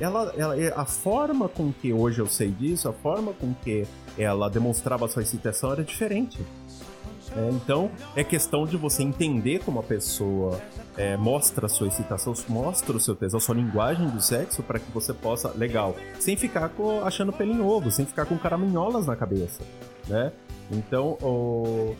ela, 0.00 0.32
ela, 0.36 0.54
a 0.76 0.84
forma 0.84 1.48
com 1.48 1.72
que 1.72 1.92
hoje 1.92 2.20
eu 2.20 2.26
sei 2.26 2.48
disso, 2.48 2.88
a 2.88 2.92
forma 2.92 3.32
com 3.32 3.52
que 3.52 3.86
ela 4.16 4.48
demonstrava 4.48 5.08
sua 5.08 5.22
excitação 5.22 5.72
era 5.72 5.82
diferente. 5.82 6.38
É, 7.34 7.50
então, 7.50 7.90
é 8.14 8.22
questão 8.22 8.66
de 8.66 8.76
você 8.76 9.02
entender 9.02 9.60
como 9.60 9.80
a 9.80 9.82
pessoa 9.82 10.60
é, 10.96 11.16
mostra 11.16 11.66
a 11.66 11.68
sua 11.68 11.88
excitação, 11.88 12.34
mostra 12.48 12.96
o 12.96 13.00
seu 13.00 13.14
tesão, 13.14 13.38
a 13.38 13.40
sua 13.40 13.54
linguagem 13.54 14.08
do 14.08 14.20
sexo, 14.20 14.62
para 14.62 14.78
que 14.78 14.90
você 14.92 15.14
possa, 15.14 15.50
legal, 15.56 15.96
sem 16.18 16.36
ficar 16.36 16.68
com, 16.70 17.04
achando 17.04 17.32
pelo 17.32 17.52
em 17.52 17.60
ovo, 17.60 17.90
sem 17.90 18.04
ficar 18.04 18.26
com 18.26 18.36
caraminholas 18.36 19.06
na 19.06 19.16
cabeça, 19.16 19.62
né? 20.06 20.32
Então, 20.70 21.18
o... 21.22 21.94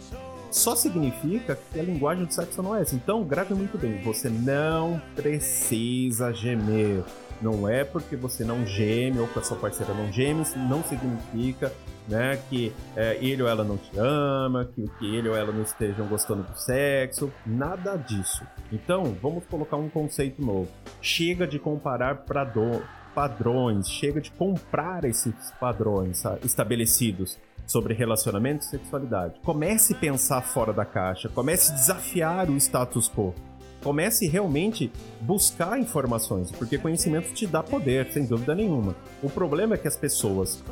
só 0.50 0.76
significa 0.76 1.58
que 1.72 1.80
a 1.80 1.82
linguagem 1.82 2.24
do 2.24 2.32
sexo 2.32 2.62
não 2.62 2.76
é 2.76 2.82
essa. 2.82 2.94
Então, 2.94 3.24
grave 3.24 3.54
muito 3.54 3.78
bem, 3.78 4.02
você 4.02 4.28
não 4.28 5.00
precisa 5.14 6.32
gemer. 6.32 7.02
Não 7.40 7.68
é 7.68 7.84
porque 7.84 8.16
você 8.16 8.44
não 8.44 8.66
geme 8.66 9.18
ou 9.18 9.28
que 9.28 9.38
a 9.38 9.42
sua 9.42 9.56
parceira 9.56 9.92
não 9.94 10.12
geme, 10.12 10.44
não 10.68 10.82
significa 10.84 11.72
né? 12.08 12.38
Que 12.48 12.72
é, 12.96 13.16
ele 13.20 13.42
ou 13.42 13.48
ela 13.48 13.64
não 13.64 13.76
te 13.76 13.90
ama, 13.98 14.64
que, 14.64 14.88
que 14.98 15.16
ele 15.16 15.28
ou 15.28 15.36
ela 15.36 15.52
não 15.52 15.62
estejam 15.62 16.06
gostando 16.06 16.42
do 16.42 16.56
sexo, 16.56 17.32
nada 17.46 17.96
disso. 17.96 18.44
Então, 18.72 19.16
vamos 19.20 19.44
colocar 19.46 19.76
um 19.76 19.88
conceito 19.88 20.44
novo. 20.44 20.68
Chega 21.00 21.46
de 21.46 21.58
comparar 21.58 22.24
padrões, 23.14 23.88
chega 23.88 24.20
de 24.20 24.30
comprar 24.32 25.04
esses 25.04 25.34
padrões 25.60 26.22
estabelecidos 26.44 27.38
sobre 27.66 27.94
relacionamento 27.94 28.64
e 28.64 28.68
sexualidade. 28.68 29.34
Comece 29.44 29.94
a 29.94 29.96
pensar 29.96 30.42
fora 30.42 30.72
da 30.72 30.84
caixa, 30.84 31.28
comece 31.28 31.72
a 31.72 31.74
desafiar 31.74 32.50
o 32.50 32.56
status 32.56 33.08
quo. 33.08 33.34
Comece 33.82 34.26
realmente 34.28 34.90
buscar 35.20 35.78
informações, 35.78 36.50
porque 36.50 36.78
conhecimento 36.78 37.32
te 37.32 37.46
dá 37.46 37.62
poder, 37.62 38.10
sem 38.12 38.24
dúvida 38.24 38.54
nenhuma. 38.54 38.94
O 39.22 39.28
problema 39.28 39.74
é 39.74 39.78
que 39.78 39.88
as 39.88 39.96
pessoas 39.96 40.62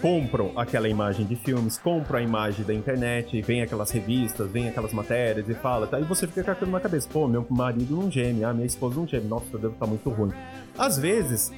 compram 0.00 0.52
aquela 0.56 0.88
imagem 0.88 1.26
de 1.26 1.36
filmes, 1.36 1.78
compram 1.78 2.18
a 2.18 2.22
imagem 2.22 2.64
da 2.64 2.74
internet, 2.74 3.40
vem 3.42 3.62
aquelas 3.62 3.90
revistas, 3.90 4.50
vem 4.50 4.68
aquelas 4.68 4.92
matérias 4.92 5.48
e 5.48 5.54
fala, 5.54 5.86
tá? 5.86 5.98
E 5.98 6.04
você 6.04 6.26
fica 6.26 6.44
com 6.44 6.50
aquilo 6.50 6.70
na 6.70 6.80
cabeça, 6.80 7.08
pô, 7.10 7.26
meu 7.26 7.46
marido 7.48 7.96
não 7.96 8.10
geme, 8.10 8.44
ah, 8.44 8.52
minha 8.52 8.66
esposa 8.66 8.96
não 8.96 9.06
geme, 9.06 9.26
nossa, 9.26 9.46
devo 9.58 9.68
estar 9.68 9.84
tá 9.84 9.86
muito 9.86 10.08
ruim. 10.10 10.32
Às 10.78 10.98
vezes, 10.98 11.52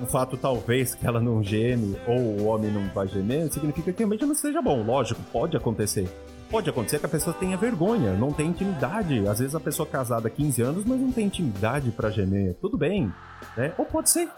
o 0.00 0.06
fato 0.06 0.36
talvez 0.36 0.94
que 0.94 1.06
ela 1.06 1.20
não 1.20 1.42
geme 1.42 1.96
ou 2.06 2.18
o 2.18 2.44
homem 2.46 2.70
não 2.70 2.88
vai 2.94 3.06
gemer 3.08 3.52
significa 3.52 3.92
que 3.92 3.98
realmente 3.98 4.24
não 4.24 4.34
seja 4.34 4.62
bom. 4.62 4.82
Lógico, 4.82 5.20
pode 5.32 5.56
acontecer. 5.56 6.08
Pode 6.52 6.68
acontecer 6.68 6.98
que 6.98 7.06
a 7.06 7.08
pessoa 7.08 7.34
tenha 7.34 7.56
vergonha, 7.56 8.12
não 8.12 8.30
tem 8.30 8.48
intimidade. 8.48 9.26
Às 9.26 9.38
vezes 9.38 9.54
a 9.54 9.60
pessoa 9.60 9.88
casada 9.88 10.28
há 10.28 10.30
15 10.30 10.60
anos, 10.60 10.84
mas 10.84 11.00
não 11.00 11.10
tem 11.10 11.24
intimidade 11.24 11.90
para 11.90 12.10
gemer. 12.10 12.54
Tudo 12.60 12.76
bem, 12.76 13.10
né? 13.56 13.72
Ou 13.78 13.86
pode 13.86 14.10
ser 14.10 14.28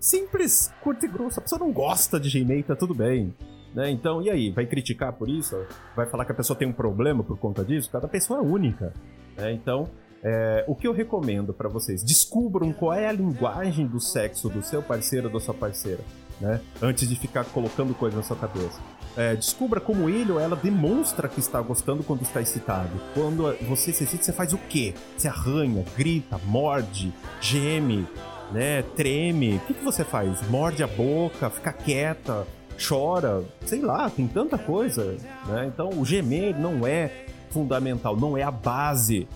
simples, 0.00 0.72
curto 0.82 1.06
e 1.06 1.08
grosso. 1.08 1.38
A 1.38 1.42
pessoa 1.42 1.60
não 1.60 1.70
gosta 1.70 2.18
de 2.18 2.28
gemer, 2.28 2.64
tá 2.64 2.74
tudo 2.74 2.92
bem. 2.92 3.32
Né? 3.72 3.88
Então, 3.88 4.20
e 4.20 4.28
aí? 4.28 4.50
Vai 4.50 4.66
criticar 4.66 5.12
por 5.12 5.28
isso? 5.28 5.56
Vai 5.94 6.06
falar 6.06 6.24
que 6.24 6.32
a 6.32 6.34
pessoa 6.34 6.58
tem 6.58 6.66
um 6.66 6.72
problema 6.72 7.22
por 7.22 7.38
conta 7.38 7.64
disso? 7.64 7.88
Cada 7.88 8.08
pessoa 8.08 8.40
é 8.40 8.42
única. 8.42 8.92
Né? 9.36 9.52
Então, 9.52 9.88
é, 10.24 10.64
o 10.66 10.74
que 10.74 10.88
eu 10.88 10.92
recomendo 10.92 11.54
para 11.54 11.68
vocês? 11.68 12.02
Descubram 12.02 12.72
qual 12.72 12.92
é 12.92 13.06
a 13.06 13.12
linguagem 13.12 13.86
do 13.86 14.00
sexo 14.00 14.48
do 14.48 14.60
seu 14.60 14.82
parceiro 14.82 15.28
ou 15.28 15.34
da 15.34 15.38
sua 15.38 15.54
parceira, 15.54 16.02
né? 16.40 16.60
Antes 16.80 17.08
de 17.08 17.16
ficar 17.16 17.44
colocando 17.46 17.94
coisa 17.94 18.16
na 18.16 18.22
sua 18.22 18.36
cabeça. 18.36 18.80
É, 19.16 19.34
descubra 19.34 19.80
como 19.80 20.08
ele 20.08 20.30
ou 20.30 20.38
ela 20.38 20.54
demonstra 20.54 21.28
que 21.28 21.40
está 21.40 21.60
gostando 21.60 22.04
quando 22.04 22.22
está 22.22 22.40
excitado. 22.40 22.90
Quando 23.14 23.52
você 23.66 23.92
se 23.92 24.04
excita, 24.04 24.22
você 24.22 24.32
faz 24.32 24.52
o 24.52 24.58
quê? 24.58 24.94
Você 25.16 25.26
arranha, 25.26 25.84
grita, 25.96 26.38
morde, 26.44 27.12
geme, 27.40 28.06
né? 28.52 28.82
Treme. 28.96 29.56
O 29.56 29.60
que, 29.60 29.74
que 29.74 29.84
você 29.84 30.04
faz? 30.04 30.48
Morde 30.48 30.82
a 30.82 30.86
boca, 30.86 31.50
fica 31.50 31.72
quieta, 31.72 32.46
chora, 32.78 33.44
sei 33.66 33.80
lá, 33.80 34.08
tem 34.08 34.28
tanta 34.28 34.56
coisa, 34.56 35.16
né? 35.46 35.66
Então 35.66 35.90
o 35.90 36.04
gemer 36.04 36.56
não 36.58 36.86
é 36.86 37.26
fundamental, 37.50 38.16
não 38.16 38.36
é 38.36 38.42
a 38.42 38.50
base 38.50 39.26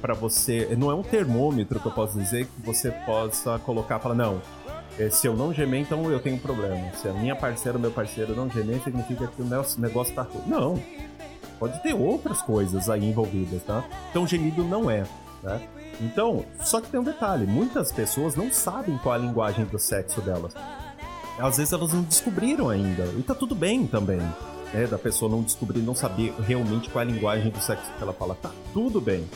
para 0.00 0.14
você. 0.14 0.76
Não 0.76 0.90
é 0.90 0.94
um 0.94 1.02
termômetro 1.02 1.80
que 1.80 1.86
eu 1.86 1.92
posso 1.92 2.18
dizer 2.18 2.46
que 2.46 2.66
você 2.66 2.90
possa 2.90 3.58
colocar 3.60 3.98
e 3.98 4.02
falar, 4.02 4.16
não, 4.16 4.42
se 5.10 5.26
eu 5.26 5.34
não 5.34 5.52
gemer, 5.52 5.80
então 5.80 6.10
eu 6.10 6.20
tenho 6.20 6.36
um 6.36 6.38
problema. 6.38 6.92
Se 6.94 7.08
a 7.08 7.12
minha 7.12 7.34
parceira 7.34 7.78
ou 7.78 7.82
meu 7.82 7.90
parceiro 7.90 8.34
não 8.34 8.48
gemer, 8.48 8.82
significa 8.82 9.26
que 9.26 9.42
o 9.42 9.44
negócio 9.78 10.14
tá 10.14 10.22
ruim. 10.22 10.42
Não. 10.46 10.82
Pode 11.58 11.80
ter 11.82 11.94
outras 11.94 12.42
coisas 12.42 12.90
aí 12.90 13.04
envolvidas, 13.04 13.62
tá? 13.62 13.84
Então 14.10 14.26
gemido 14.26 14.64
não 14.64 14.90
é, 14.90 15.04
né? 15.42 15.60
Então, 16.00 16.44
só 16.60 16.80
que 16.80 16.88
tem 16.88 16.98
um 16.98 17.04
detalhe: 17.04 17.46
muitas 17.46 17.92
pessoas 17.92 18.34
não 18.34 18.50
sabem 18.52 18.98
qual 18.98 19.14
é 19.14 19.18
a 19.18 19.20
linguagem 19.20 19.64
do 19.64 19.78
sexo 19.78 20.20
delas. 20.20 20.54
Às 21.38 21.56
vezes 21.56 21.72
elas 21.72 21.92
não 21.92 22.02
descobriram 22.02 22.68
ainda. 22.68 23.04
E 23.16 23.22
tá 23.22 23.34
tudo 23.34 23.54
bem 23.54 23.86
também. 23.86 24.20
Né, 24.72 24.86
da 24.86 24.98
pessoa 24.98 25.30
não 25.30 25.42
descobrir, 25.42 25.80
não 25.80 25.94
saber 25.94 26.34
realmente 26.40 26.88
qual 26.88 27.04
é 27.04 27.06
a 27.06 27.10
linguagem 27.10 27.50
do 27.50 27.60
sexo 27.60 27.90
que 27.96 28.02
ela 28.02 28.12
fala. 28.12 28.34
Tá 28.34 28.50
tudo 28.72 29.00
bem. 29.00 29.28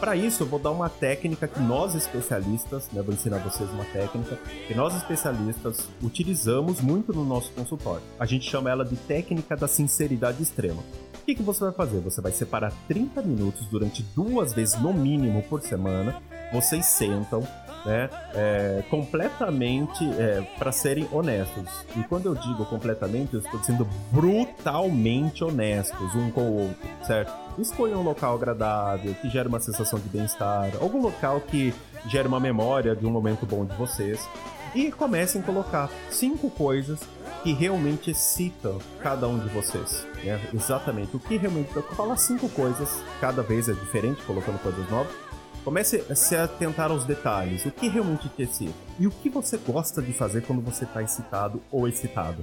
Para 0.00 0.16
isso, 0.16 0.44
eu 0.44 0.46
vou 0.46 0.58
dar 0.58 0.70
uma 0.70 0.88
técnica 0.88 1.46
que 1.46 1.60
nós 1.60 1.94
especialistas, 1.94 2.88
né, 2.90 3.02
vou 3.02 3.12
ensinar 3.12 3.36
vocês 3.36 3.68
uma 3.70 3.84
técnica 3.84 4.38
que 4.66 4.74
nós 4.74 4.96
especialistas 4.96 5.90
utilizamos 6.02 6.80
muito 6.80 7.12
no 7.12 7.22
nosso 7.22 7.52
consultório. 7.52 8.02
A 8.18 8.24
gente 8.24 8.48
chama 8.48 8.70
ela 8.70 8.82
de 8.82 8.96
técnica 8.96 9.54
da 9.54 9.68
sinceridade 9.68 10.42
extrema. 10.42 10.82
O 11.20 11.24
que, 11.26 11.34
que 11.34 11.42
você 11.42 11.60
vai 11.64 11.72
fazer? 11.72 12.00
Você 12.00 12.22
vai 12.22 12.32
separar 12.32 12.72
30 12.88 13.20
minutos 13.20 13.66
durante 13.66 14.02
duas 14.16 14.54
vezes 14.54 14.80
no 14.80 14.94
mínimo 14.94 15.42
por 15.42 15.60
semana. 15.60 16.16
Vocês 16.50 16.86
sentam, 16.86 17.46
né, 17.84 18.08
é, 18.34 18.84
completamente 18.90 20.04
é, 20.18 20.42
para 20.58 20.72
serem 20.72 21.08
honestos. 21.12 21.68
E 21.96 22.02
quando 22.04 22.26
eu 22.26 22.34
digo 22.34 22.64
completamente, 22.66 23.34
eu 23.34 23.40
estou 23.40 23.62
sendo 23.62 23.86
brutalmente 24.10 25.42
honestos 25.42 26.14
um 26.14 26.30
com 26.30 26.42
o 26.42 26.58
outro, 26.68 26.88
certo? 27.06 27.32
Escolha 27.58 27.96
um 27.96 28.02
local 28.02 28.34
agradável, 28.34 29.14
que 29.14 29.28
gere 29.28 29.48
uma 29.48 29.60
sensação 29.60 29.98
de 29.98 30.08
bem-estar, 30.08 30.70
algum 30.80 31.00
local 31.00 31.40
que 31.40 31.74
gere 32.06 32.28
uma 32.28 32.40
memória 32.40 32.94
de 32.94 33.06
um 33.06 33.10
momento 33.10 33.44
bom 33.46 33.64
de 33.64 33.74
vocês. 33.76 34.26
E 34.74 34.92
comecem 34.92 35.40
a 35.40 35.44
colocar 35.44 35.90
cinco 36.10 36.48
coisas 36.48 37.00
que 37.42 37.52
realmente 37.52 38.12
excitam 38.12 38.78
cada 39.02 39.26
um 39.26 39.38
de 39.38 39.48
vocês. 39.48 40.06
Né? 40.22 40.40
Exatamente. 40.54 41.16
O 41.16 41.18
que 41.18 41.36
realmente. 41.36 41.70
Falar 41.96 42.16
cinco 42.16 42.48
coisas, 42.48 43.02
cada 43.20 43.42
vez 43.42 43.68
é 43.68 43.72
diferente, 43.72 44.22
colocando 44.22 44.60
coisas 44.62 44.88
novas 44.88 45.29
Comece 45.64 46.04
a 46.10 46.14
se 46.14 46.34
atentar 46.34 46.90
aos 46.90 47.04
detalhes, 47.04 47.66
o 47.66 47.70
que 47.70 47.88
realmente 47.88 48.28
te 48.30 48.42
excita 48.42 48.72
e 48.98 49.06
o 49.06 49.10
que 49.10 49.28
você 49.28 49.58
gosta 49.58 50.00
de 50.00 50.12
fazer 50.12 50.42
quando 50.42 50.62
você 50.62 50.84
está 50.84 51.02
excitado 51.02 51.60
ou 51.70 51.86
excitado, 51.86 52.42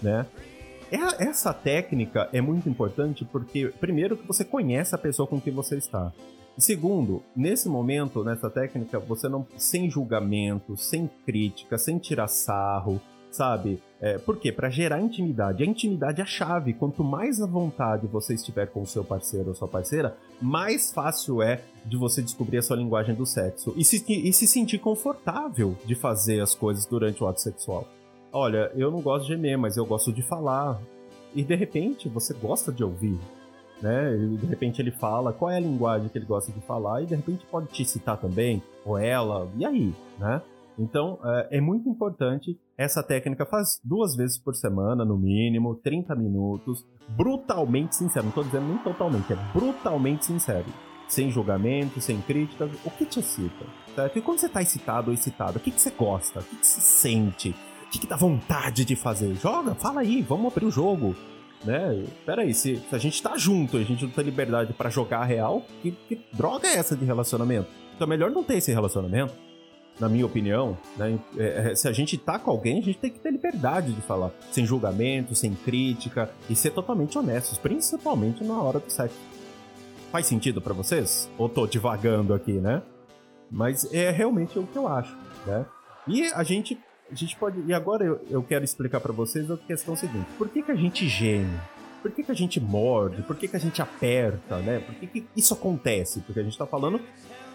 né? 0.00 0.24
É, 0.90 1.24
essa 1.24 1.52
técnica 1.52 2.28
é 2.32 2.40
muito 2.40 2.68
importante 2.68 3.24
porque, 3.24 3.72
primeiro, 3.80 4.16
que 4.16 4.26
você 4.26 4.44
conhece 4.44 4.94
a 4.94 4.98
pessoa 4.98 5.26
com 5.26 5.40
quem 5.40 5.52
você 5.52 5.76
está. 5.76 6.12
Segundo, 6.56 7.22
nesse 7.36 7.68
momento, 7.68 8.24
nessa 8.24 8.48
técnica, 8.48 8.98
você 8.98 9.28
não 9.28 9.46
sem 9.56 9.90
julgamento, 9.90 10.76
sem 10.76 11.08
crítica, 11.26 11.76
sem 11.76 11.98
tirar 11.98 12.26
sarro, 12.26 13.00
sabe? 13.30 13.80
É, 14.00 14.16
por 14.16 14.36
quê? 14.36 14.52
Para 14.52 14.70
gerar 14.70 15.00
intimidade. 15.00 15.62
A 15.62 15.66
intimidade 15.66 16.20
é 16.20 16.22
a 16.22 16.26
chave. 16.26 16.72
Quanto 16.72 17.02
mais 17.02 17.40
à 17.40 17.46
vontade 17.46 18.06
você 18.06 18.34
estiver 18.34 18.66
com 18.68 18.82
o 18.82 18.86
seu 18.86 19.04
parceiro 19.04 19.48
ou 19.48 19.54
sua 19.54 19.68
parceira, 19.68 20.16
mais 20.40 20.92
fácil 20.92 21.42
é 21.42 21.60
de 21.84 21.96
você 21.96 22.22
descobrir 22.22 22.58
a 22.58 22.62
sua 22.62 22.76
linguagem 22.76 23.14
do 23.14 23.26
sexo 23.26 23.72
e 23.76 23.84
se, 23.84 24.04
e 24.08 24.32
se 24.32 24.46
sentir 24.46 24.78
confortável 24.78 25.76
de 25.84 25.94
fazer 25.94 26.40
as 26.40 26.54
coisas 26.54 26.86
durante 26.86 27.22
o 27.22 27.26
ato 27.26 27.40
sexual. 27.40 27.86
Olha, 28.32 28.70
eu 28.74 28.90
não 28.90 29.00
gosto 29.00 29.26
de 29.26 29.32
gemer, 29.32 29.58
mas 29.58 29.76
eu 29.76 29.86
gosto 29.86 30.12
de 30.12 30.22
falar. 30.22 30.80
E 31.34 31.42
de 31.42 31.54
repente 31.54 32.08
você 32.08 32.32
gosta 32.34 32.70
de 32.70 32.84
ouvir, 32.84 33.18
né? 33.82 34.14
E 34.14 34.36
de 34.36 34.46
repente 34.46 34.80
ele 34.80 34.90
fala 34.90 35.32
qual 35.32 35.50
é 35.50 35.56
a 35.56 35.60
linguagem 35.60 36.08
que 36.08 36.18
ele 36.18 36.26
gosta 36.26 36.52
de 36.52 36.60
falar 36.60 37.02
e 37.02 37.06
de 37.06 37.14
repente 37.14 37.44
pode 37.46 37.68
te 37.68 37.84
citar 37.84 38.16
também, 38.18 38.62
ou 38.84 38.96
ela, 38.96 39.48
e 39.56 39.64
aí, 39.64 39.94
né? 40.18 40.40
Então, 40.78 41.18
é, 41.24 41.58
é 41.58 41.60
muito 41.60 41.88
importante. 41.88 42.58
Essa 42.78 43.02
técnica 43.02 43.44
faz 43.44 43.80
duas 43.82 44.14
vezes 44.14 44.38
por 44.38 44.54
semana, 44.54 45.04
no 45.04 45.18
mínimo, 45.18 45.74
30 45.82 46.14
minutos, 46.14 46.86
brutalmente 47.08 47.96
sincero. 47.96 48.26
Não 48.26 48.28
estou 48.28 48.44
dizendo 48.44 48.68
nem 48.68 48.78
totalmente, 48.78 49.32
é 49.32 49.36
brutalmente 49.52 50.26
sincero. 50.26 50.66
Sem 51.08 51.28
julgamento, 51.28 52.00
sem 52.00 52.20
críticas. 52.20 52.70
O 52.84 52.90
que 52.92 53.04
te 53.04 53.18
excita? 53.18 53.66
Certo? 53.96 54.16
E 54.16 54.22
quando 54.22 54.38
você 54.38 54.46
está 54.46 54.62
excitado 54.62 55.08
ou 55.08 55.14
excitada, 55.14 55.58
o 55.58 55.60
que, 55.60 55.72
que 55.72 55.80
você 55.80 55.90
gosta? 55.90 56.38
O 56.38 56.44
que, 56.44 56.54
que 56.54 56.66
você 56.66 56.80
sente? 56.80 57.50
O 57.86 57.90
que, 57.90 57.98
que 57.98 58.06
dá 58.06 58.14
vontade 58.14 58.84
de 58.84 58.94
fazer? 58.94 59.34
Joga, 59.34 59.74
fala 59.74 60.02
aí, 60.02 60.22
vamos 60.22 60.52
abrir 60.52 60.66
o 60.66 60.70
jogo 60.70 61.16
né? 61.64 62.04
Pera 62.24 62.42
aí, 62.42 62.54
se, 62.54 62.76
se, 62.76 62.94
a 62.94 62.98
gente 62.98 63.20
tá 63.20 63.36
junto, 63.36 63.76
a 63.76 63.82
gente 63.82 64.04
não 64.04 64.12
tem 64.12 64.24
liberdade 64.24 64.72
para 64.72 64.88
jogar 64.88 65.24
real, 65.24 65.62
que, 65.82 65.90
que, 65.90 66.20
droga 66.32 66.68
é 66.68 66.76
essa 66.76 66.96
de 66.96 67.04
relacionamento? 67.04 67.68
Então 67.96 68.06
é 68.06 68.08
melhor 68.08 68.30
não 68.30 68.44
ter 68.44 68.58
esse 68.58 68.72
relacionamento 68.72 69.34
na 69.98 70.08
minha 70.08 70.24
opinião, 70.24 70.76
né? 70.96 71.18
É, 71.36 71.70
é, 71.70 71.74
se 71.74 71.88
a 71.88 71.92
gente 71.92 72.16
tá 72.16 72.38
com 72.38 72.50
alguém, 72.50 72.78
a 72.78 72.82
gente 72.82 72.98
tem 72.98 73.10
que 73.10 73.18
ter 73.18 73.30
liberdade 73.30 73.92
de 73.92 74.00
falar, 74.02 74.30
sem 74.50 74.64
julgamento, 74.64 75.34
sem 75.34 75.54
crítica 75.54 76.30
e 76.48 76.54
ser 76.54 76.70
totalmente 76.70 77.18
honestos, 77.18 77.58
principalmente 77.58 78.44
na 78.44 78.60
hora 78.60 78.78
do 78.78 78.90
sexo. 78.90 79.16
Faz 80.10 80.26
sentido 80.26 80.60
para 80.60 80.72
vocês? 80.72 81.28
Ou 81.36 81.48
tô 81.48 81.66
divagando 81.66 82.32
aqui, 82.32 82.52
né? 82.52 82.82
Mas 83.50 83.92
é 83.92 84.10
realmente 84.10 84.58
o 84.58 84.66
que 84.66 84.76
eu 84.76 84.86
acho, 84.86 85.16
né? 85.46 85.66
E 86.06 86.26
a 86.32 86.42
gente, 86.42 86.78
a 87.10 87.14
gente 87.14 87.36
pode. 87.36 87.60
E 87.66 87.74
agora 87.74 88.04
eu, 88.04 88.20
eu 88.30 88.42
quero 88.42 88.64
explicar 88.64 89.00
para 89.00 89.12
vocês 89.12 89.50
a 89.50 89.56
questão 89.56 89.96
seguinte: 89.96 90.26
por 90.38 90.48
que, 90.48 90.62
que 90.62 90.72
a 90.72 90.74
gente 90.74 91.06
geme? 91.08 91.58
Por 92.02 92.10
que, 92.10 92.22
que 92.22 92.30
a 92.30 92.34
gente 92.34 92.60
morde? 92.60 93.22
Por 93.22 93.36
que, 93.36 93.48
que 93.48 93.56
a 93.56 93.60
gente 93.60 93.82
aperta, 93.82 94.58
né? 94.58 94.80
Por 94.80 94.94
que, 94.94 95.06
que 95.06 95.26
isso 95.36 95.54
acontece? 95.54 96.20
Porque 96.20 96.40
a 96.40 96.42
gente 96.42 96.56
tá 96.56 96.66
falando 96.66 97.00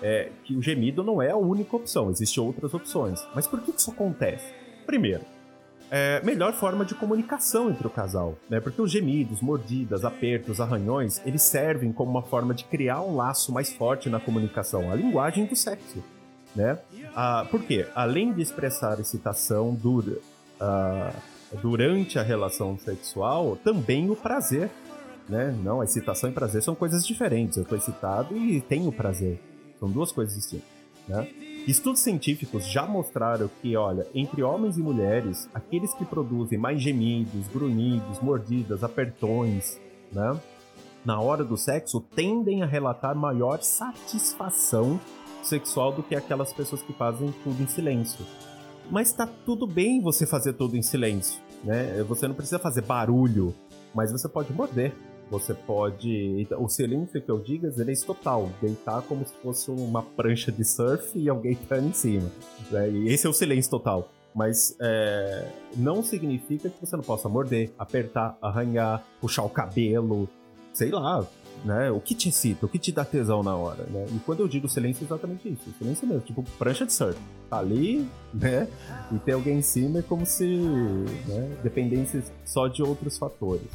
é, 0.01 0.29
que 0.43 0.55
o 0.55 0.61
gemido 0.61 1.03
não 1.03 1.21
é 1.21 1.31
a 1.31 1.37
única 1.37 1.75
opção, 1.75 2.09
existem 2.11 2.43
outras 2.43 2.73
opções. 2.73 3.25
Mas 3.33 3.47
por 3.47 3.61
que 3.61 3.71
isso 3.71 3.89
acontece? 3.89 4.53
Primeiro, 4.85 5.21
é, 5.89 6.21
melhor 6.23 6.53
forma 6.53 6.83
de 6.83 6.95
comunicação 6.95 7.69
entre 7.69 7.85
o 7.85 7.89
casal, 7.89 8.35
né? 8.49 8.59
Porque 8.59 8.81
os 8.81 8.91
gemidos, 8.91 9.41
mordidas, 9.41 10.03
apertos, 10.03 10.59
arranhões, 10.59 11.21
eles 11.25 11.43
servem 11.43 11.93
como 11.93 12.11
uma 12.11 12.23
forma 12.23 12.53
de 12.53 12.63
criar 12.65 13.01
um 13.01 13.15
laço 13.15 13.51
mais 13.51 13.71
forte 13.71 14.09
na 14.09 14.19
comunicação, 14.19 14.91
a 14.91 14.95
linguagem 14.95 15.45
do 15.45 15.55
sexo, 15.55 16.03
né? 16.55 16.79
Ah, 17.15 17.45
por 17.49 17.63
quê? 17.63 17.87
Além 17.93 18.33
de 18.33 18.41
expressar 18.41 18.99
excitação 18.99 19.73
dura, 19.73 20.17
ah, 20.59 21.13
durante 21.61 22.17
a 22.17 22.23
relação 22.23 22.77
sexual, 22.77 23.57
também 23.63 24.09
o 24.09 24.15
prazer, 24.15 24.69
né? 25.27 25.55
Não, 25.63 25.81
a 25.81 25.85
excitação 25.85 26.29
e 26.29 26.33
prazer 26.33 26.61
são 26.61 26.75
coisas 26.75 27.05
diferentes. 27.05 27.57
Eu 27.57 27.63
estou 27.63 27.77
excitado 27.77 28.37
e 28.37 28.61
tenho 28.61 28.91
prazer. 28.91 29.39
São 29.79 29.89
duas 29.89 30.11
coisas 30.11 30.35
distintas. 30.35 30.67
Né? 31.07 31.27
Estudos 31.67 32.01
científicos 32.01 32.65
já 32.65 32.85
mostraram 32.85 33.49
que, 33.61 33.75
olha, 33.75 34.05
entre 34.13 34.43
homens 34.43 34.77
e 34.77 34.81
mulheres, 34.81 35.49
aqueles 35.53 35.93
que 35.93 36.05
produzem 36.05 36.57
mais 36.57 36.81
gemidos, 36.81 37.47
grunhidos, 37.47 38.19
mordidas, 38.19 38.83
apertões, 38.83 39.79
né, 40.11 40.39
na 41.05 41.19
hora 41.19 41.43
do 41.43 41.57
sexo, 41.57 42.01
tendem 42.15 42.63
a 42.63 42.65
relatar 42.65 43.15
maior 43.15 43.61
satisfação 43.61 44.99
sexual 45.41 45.91
do 45.91 46.03
que 46.03 46.15
aquelas 46.15 46.53
pessoas 46.53 46.81
que 46.81 46.93
fazem 46.93 47.33
tudo 47.43 47.61
em 47.61 47.67
silêncio. 47.67 48.25
Mas 48.89 49.11
tá 49.13 49.27
tudo 49.45 49.65
bem 49.65 50.01
você 50.01 50.25
fazer 50.25 50.53
tudo 50.53 50.75
em 50.77 50.81
silêncio. 50.81 51.39
né? 51.63 52.03
Você 52.03 52.27
não 52.27 52.35
precisa 52.35 52.59
fazer 52.59 52.81
barulho, 52.81 53.53
mas 53.93 54.11
você 54.11 54.27
pode 54.27 54.53
morder. 54.53 54.93
Você 55.31 55.53
pode. 55.53 56.47
O 56.59 56.67
silêncio 56.67 57.19
que 57.21 57.31
eu 57.31 57.39
digo 57.39 57.65
é 57.65 57.71
silêncio 57.71 58.05
total. 58.05 58.49
Deitar 58.61 59.01
como 59.03 59.25
se 59.25 59.33
fosse 59.41 59.71
uma 59.71 60.03
prancha 60.03 60.51
de 60.51 60.63
surf 60.63 61.17
e 61.17 61.27
alguém 61.29 61.55
tá 61.55 61.79
em 61.79 61.93
cima. 61.93 62.29
Né? 62.69 62.89
Esse 63.07 63.25
é 63.25 63.29
o 63.29 63.33
silêncio 63.33 63.71
total. 63.71 64.09
Mas 64.35 64.75
é, 64.81 65.47
não 65.75 66.03
significa 66.03 66.69
que 66.69 66.79
você 66.79 66.95
não 66.95 67.03
possa 67.03 67.29
morder, 67.29 67.71
apertar, 67.79 68.37
arranhar, 68.41 69.03
puxar 69.21 69.43
o 69.43 69.49
cabelo, 69.49 70.27
sei 70.73 70.89
lá, 70.89 71.25
né? 71.63 71.91
O 71.91 71.99
que 71.99 72.13
te 72.13 72.29
excita, 72.29 72.65
o 72.65 72.69
que 72.69 72.79
te 72.79 72.91
dá 72.91 73.05
tesão 73.05 73.41
na 73.41 73.55
hora, 73.55 73.83
né? 73.89 74.05
E 74.11 74.19
quando 74.19 74.41
eu 74.41 74.47
digo 74.47 74.67
silêncio, 74.67 75.03
é 75.03 75.05
exatamente 75.05 75.49
isso. 75.49 75.73
Silêncio 75.77 76.07
mesmo, 76.07 76.21
tipo 76.21 76.43
prancha 76.57 76.85
de 76.85 76.93
surf. 76.93 77.19
Tá 77.49 77.59
ali, 77.59 78.07
né? 78.33 78.67
E 79.11 79.19
ter 79.19 79.33
alguém 79.33 79.59
em 79.59 79.61
cima 79.61 79.99
é 79.99 80.01
como 80.01 80.25
se 80.25 80.45
né, 80.45 81.57
dependesse 81.63 82.23
só 82.45 82.67
de 82.67 82.83
outros 82.83 83.17
fatores. 83.17 83.67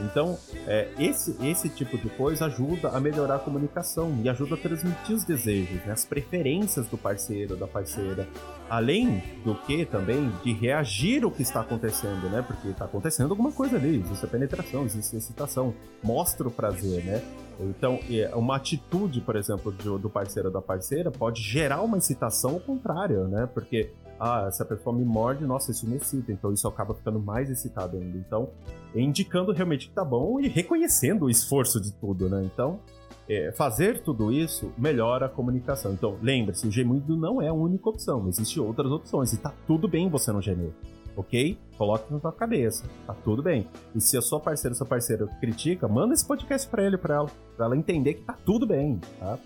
Então, 0.00 0.38
é, 0.66 0.88
esse, 0.98 1.36
esse 1.44 1.68
tipo 1.68 1.98
de 1.98 2.08
coisa 2.10 2.46
ajuda 2.46 2.90
a 2.90 3.00
melhorar 3.00 3.36
a 3.36 3.38
comunicação 3.38 4.16
e 4.22 4.28
ajuda 4.28 4.54
a 4.54 4.58
transmitir 4.58 5.16
os 5.16 5.24
desejos, 5.24 5.84
né, 5.84 5.92
as 5.92 6.04
preferências 6.04 6.86
do 6.86 6.96
parceiro, 6.96 7.56
da 7.56 7.66
parceira. 7.66 8.28
Além 8.68 9.22
do 9.44 9.54
que 9.54 9.84
também 9.84 10.30
de 10.42 10.52
reagir 10.52 11.24
ao 11.24 11.30
que 11.30 11.42
está 11.42 11.60
acontecendo, 11.60 12.28
né? 12.28 12.42
Porque 12.42 12.68
está 12.68 12.84
acontecendo 12.84 13.30
alguma 13.30 13.52
coisa 13.52 13.76
ali, 13.76 14.00
existe 14.00 14.26
penetração, 14.26 14.84
existe 14.84 15.16
excitação, 15.16 15.72
mostra 16.02 16.48
o 16.48 16.50
prazer, 16.50 17.04
né? 17.04 17.22
Então, 17.60 17.98
uma 18.34 18.56
atitude, 18.56 19.20
por 19.20 19.36
exemplo, 19.36 19.72
do 19.72 20.10
parceiro 20.10 20.48
ou 20.48 20.52
da 20.52 20.60
parceira 20.60 21.10
pode 21.10 21.42
gerar 21.42 21.80
uma 21.82 21.96
excitação 21.96 22.54
ao 22.54 22.60
contrário, 22.60 23.28
né? 23.28 23.48
Porque 23.52 23.92
ah, 24.18 24.46
essa 24.48 24.64
pessoa 24.64 24.96
me 24.96 25.04
morde, 25.04 25.44
nossa, 25.44 25.70
isso 25.70 25.86
me 25.86 25.96
excita, 25.96 26.32
então 26.32 26.52
isso 26.52 26.66
acaba 26.66 26.94
ficando 26.94 27.18
mais 27.20 27.50
excitado 27.50 27.96
ainda. 27.96 28.16
Então, 28.16 28.48
indicando 28.94 29.52
realmente 29.52 29.88
que 29.88 29.94
tá 29.94 30.04
bom 30.04 30.40
e 30.40 30.48
reconhecendo 30.48 31.26
o 31.26 31.30
esforço 31.30 31.80
de 31.80 31.92
tudo, 31.92 32.28
né? 32.28 32.42
Então, 32.44 32.80
é, 33.28 33.52
fazer 33.52 34.00
tudo 34.00 34.32
isso 34.32 34.72
melhora 34.78 35.26
a 35.26 35.28
comunicação. 35.28 35.92
Então, 35.92 36.16
lembre-se, 36.22 36.66
o 36.66 36.70
gemido 36.70 37.16
não 37.16 37.42
é 37.42 37.48
a 37.48 37.52
única 37.52 37.88
opção, 37.88 38.26
existem 38.28 38.62
outras 38.62 38.90
opções 38.90 39.32
e 39.32 39.36
tá 39.36 39.52
tudo 39.66 39.86
bem 39.88 40.08
você 40.08 40.32
não 40.32 40.40
gemer. 40.40 40.72
Ok? 41.16 41.58
Coloque 41.78 42.12
na 42.12 42.20
sua 42.20 42.30
cabeça. 42.30 42.84
Tá 43.06 43.14
tudo 43.24 43.42
bem. 43.42 43.66
E 43.94 44.00
se 44.02 44.18
a 44.18 44.22
sua 44.22 44.38
parceira, 44.38 44.74
seu 44.74 44.84
parceiro 44.84 45.30
critica, 45.40 45.88
manda 45.88 46.12
esse 46.12 46.26
podcast 46.26 46.68
pra 46.68 46.84
ele, 46.84 46.98
pra 46.98 47.14
ela. 47.14 47.30
Pra 47.56 47.66
ela 47.66 47.76
entender 47.76 48.14
que 48.14 48.20
tá 48.20 48.36
tudo 48.44 48.66
bem, 48.66 49.00
tá? 49.18 49.38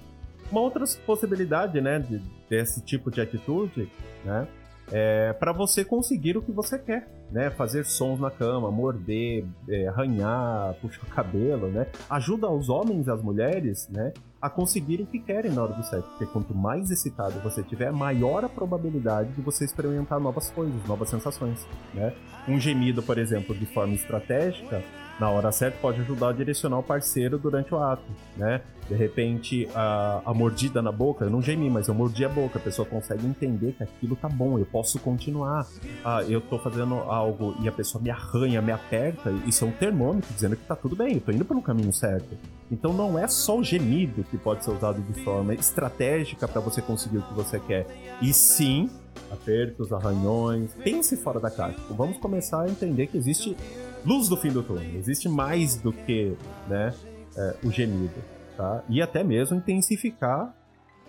Uma 0.51 0.63
outra 0.63 0.85
possibilidade, 1.07 1.81
né, 1.81 2.01
de, 2.01 2.19
desse 2.49 2.81
tipo 2.81 3.09
de 3.09 3.21
atitude, 3.21 3.89
né, 4.25 4.49
é, 4.93 5.33
para 5.33 5.53
você 5.53 5.85
conseguir 5.85 6.37
o 6.37 6.43
que 6.43 6.51
você 6.51 6.79
quer, 6.79 7.09
né? 7.31 7.51
Fazer 7.51 7.85
sons 7.85 8.19
na 8.19 8.31
cama, 8.31 8.71
morder, 8.71 9.45
é, 9.69 9.87
arranhar, 9.89 10.75
puxar 10.81 11.07
cabelo, 11.07 11.69
né? 11.69 11.87
Ajuda 12.09 12.49
os 12.51 12.69
homens 12.69 13.07
e 13.07 13.11
as 13.11 13.23
mulheres, 13.23 13.89
né? 13.89 14.13
A 14.43 14.51
conseguir 14.51 15.01
o 15.01 15.07
que 15.07 15.19
querem 15.19 15.53
na 15.53 15.63
hora 15.63 15.75
do 15.75 15.83
sexo. 15.85 16.09
Porque 16.11 16.27
quanto 16.27 16.55
mais 16.55 16.91
excitado 16.91 17.39
você 17.41 17.63
tiver, 17.63 17.93
maior 17.93 18.45
a 18.45 18.49
probabilidade 18.49 19.33
de 19.33 19.41
você 19.43 19.65
experimentar 19.65 20.19
novas 20.19 20.51
coisas, 20.51 20.83
novas 20.87 21.09
sensações, 21.09 21.67
né? 21.95 22.13
Um 22.49 22.59
gemido, 22.59 23.03
por 23.03 23.19
exemplo, 23.19 23.55
de 23.55 23.67
forma 23.67 23.95
estratégica, 23.95 24.83
na 25.21 25.29
hora 25.29 25.53
certa 25.53 25.79
pode 25.79 26.01
ajudar 26.01 26.31
a 26.31 26.33
direcionar 26.33 26.79
o 26.79 26.83
parceiro 26.83 27.39
durante 27.39 27.75
o 27.75 27.79
ato, 27.79 28.03
né? 28.37 28.63
De 28.89 28.97
repente, 28.97 29.69
a, 29.73 30.23
a 30.25 30.35
mordida 30.35 30.83
na 30.83 30.91
boca, 30.91 31.25
eu 31.25 31.31
não 31.31 31.41
gemi, 31.41 31.71
mas 31.71 31.87
eu 31.87 31.95
mordi 31.95 32.25
a 32.25 32.29
boca, 32.29 32.59
a 32.59 32.61
pessoa 32.61 32.85
consegue 32.89 33.25
entender 33.25 33.73
que 33.73 33.85
aquilo 33.85 34.17
tá 34.17 34.29
bom, 34.29 34.59
eu 34.59 34.65
posso 34.65 34.99
continuar. 34.99 35.65
Ah, 36.05 36.25
eu 36.25 36.41
tô 36.41 36.59
fazendo 36.59 36.95
algo 36.95 37.55
e 37.61 37.69
a 37.69 37.73
pessoa 37.73 38.03
me 38.03 38.11
arranha, 38.11 38.61
me 38.61 38.73
aperta, 38.73 39.31
isso 39.47 39.65
é 39.65 39.69
um 39.69 39.71
termômetro 39.71 40.33
dizendo 40.35 40.57
que 40.57 40.65
tá 40.65 40.75
tudo 40.75 40.97
bem, 40.97 41.15
eu 41.15 41.21
tô 41.21 41.31
indo 41.31 41.45
pelo 41.45 41.63
caminho 41.63 41.93
certo. 41.93 42.37
Então 42.69 42.93
não 42.93 43.17
é 43.17 43.29
só 43.29 43.59
o 43.59 43.63
gemido 43.63 44.25
que 44.25 44.39
pode 44.39 44.65
ser 44.65 44.71
usado 44.71 45.01
de 45.03 45.23
forma 45.23 45.55
estratégica 45.55 46.49
para 46.49 46.61
você 46.61 46.81
conseguir 46.81 47.19
o 47.19 47.23
que 47.23 47.35
você 47.35 47.61
quer, 47.61 47.87
e 48.21 48.33
sim 48.33 48.91
apertos, 49.31 49.93
arranhões. 49.93 50.73
Pense 50.83 51.17
fora 51.17 51.39
da 51.39 51.51
caixa. 51.51 51.79
Vamos 51.91 52.19
começar 52.19 52.63
a 52.63 52.69
entender 52.69 53.07
que 53.07 53.17
existe 53.17 53.57
luz 54.05 54.29
do 54.29 54.37
fim 54.37 54.51
do 54.51 54.63
túnel. 54.63 54.95
Existe 54.97 55.29
mais 55.29 55.77
do 55.77 55.93
que 55.93 56.37
né, 56.69 56.95
é, 57.37 57.57
o 57.65 57.71
gemido, 57.71 58.15
tá? 58.57 58.83
E 58.89 59.01
até 59.03 59.23
mesmo 59.23 59.57
intensificar 59.57 60.55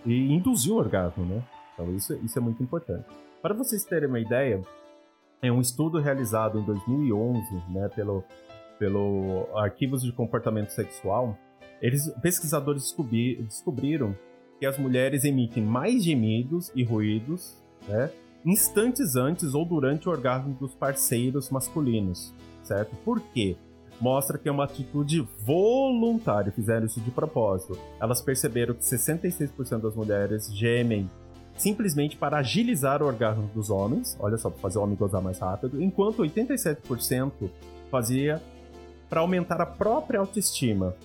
e 0.05 0.33
induzir 0.33 0.71
o 0.71 0.77
orgasmo, 0.77 1.25
né? 1.25 1.43
Então 1.73 1.93
isso, 1.95 2.13
isso 2.23 2.37
é 2.37 2.41
muito 2.41 2.61
importante. 2.61 3.05
Para 3.41 3.53
vocês 3.53 3.83
terem 3.83 4.07
uma 4.07 4.19
ideia, 4.19 4.61
é 5.41 5.51
um 5.51 5.61
estudo 5.61 5.99
realizado 5.99 6.59
em 6.59 6.63
2011, 6.63 7.41
né, 7.69 7.89
pelo, 7.89 8.23
pelo 8.77 9.47
Arquivos 9.55 10.03
de 10.03 10.11
Comportamento 10.11 10.69
Sexual. 10.69 11.37
Eles, 11.81 12.07
pesquisadores 12.21 12.83
descobri, 12.83 13.41
descobriram 13.41 14.15
que 14.59 14.65
as 14.67 14.77
mulheres 14.77 15.23
emitem 15.23 15.63
mais 15.63 16.03
gemidos 16.03 16.71
e 16.75 16.83
ruídos, 16.83 17.55
né, 17.87 18.11
instantes 18.45 19.15
antes 19.15 19.55
ou 19.55 19.65
durante 19.65 20.07
o 20.07 20.11
orgasmo 20.11 20.53
dos 20.53 20.75
parceiros 20.75 21.49
masculinos 21.49 22.31
certo? 22.71 22.95
Por 23.03 23.19
quê? 23.19 23.57
Mostra 23.99 24.37
que 24.37 24.49
é 24.49 24.51
uma 24.51 24.63
atitude 24.63 25.27
voluntária, 25.45 26.51
fizeram 26.51 26.85
isso 26.85 27.01
de 27.01 27.11
propósito. 27.11 27.77
Elas 27.99 28.21
perceberam 28.21 28.73
que 28.73 28.81
66% 28.81 29.81
das 29.81 29.95
mulheres 29.95 30.51
gemem 30.55 31.09
simplesmente 31.55 32.15
para 32.15 32.37
agilizar 32.37 33.03
o 33.03 33.05
orgasmo 33.05 33.47
dos 33.53 33.69
homens, 33.69 34.17
olha 34.19 34.37
só, 34.37 34.49
para 34.49 34.59
fazer 34.59 34.79
o 34.79 34.83
homem 34.83 34.95
gozar 34.95 35.21
mais 35.21 35.37
rápido, 35.37 35.81
enquanto 35.83 36.23
87% 36.23 37.31
fazia 37.91 38.41
para 39.07 39.19
aumentar 39.19 39.61
a 39.61 39.65
própria 39.65 40.19
autoestima, 40.19 40.95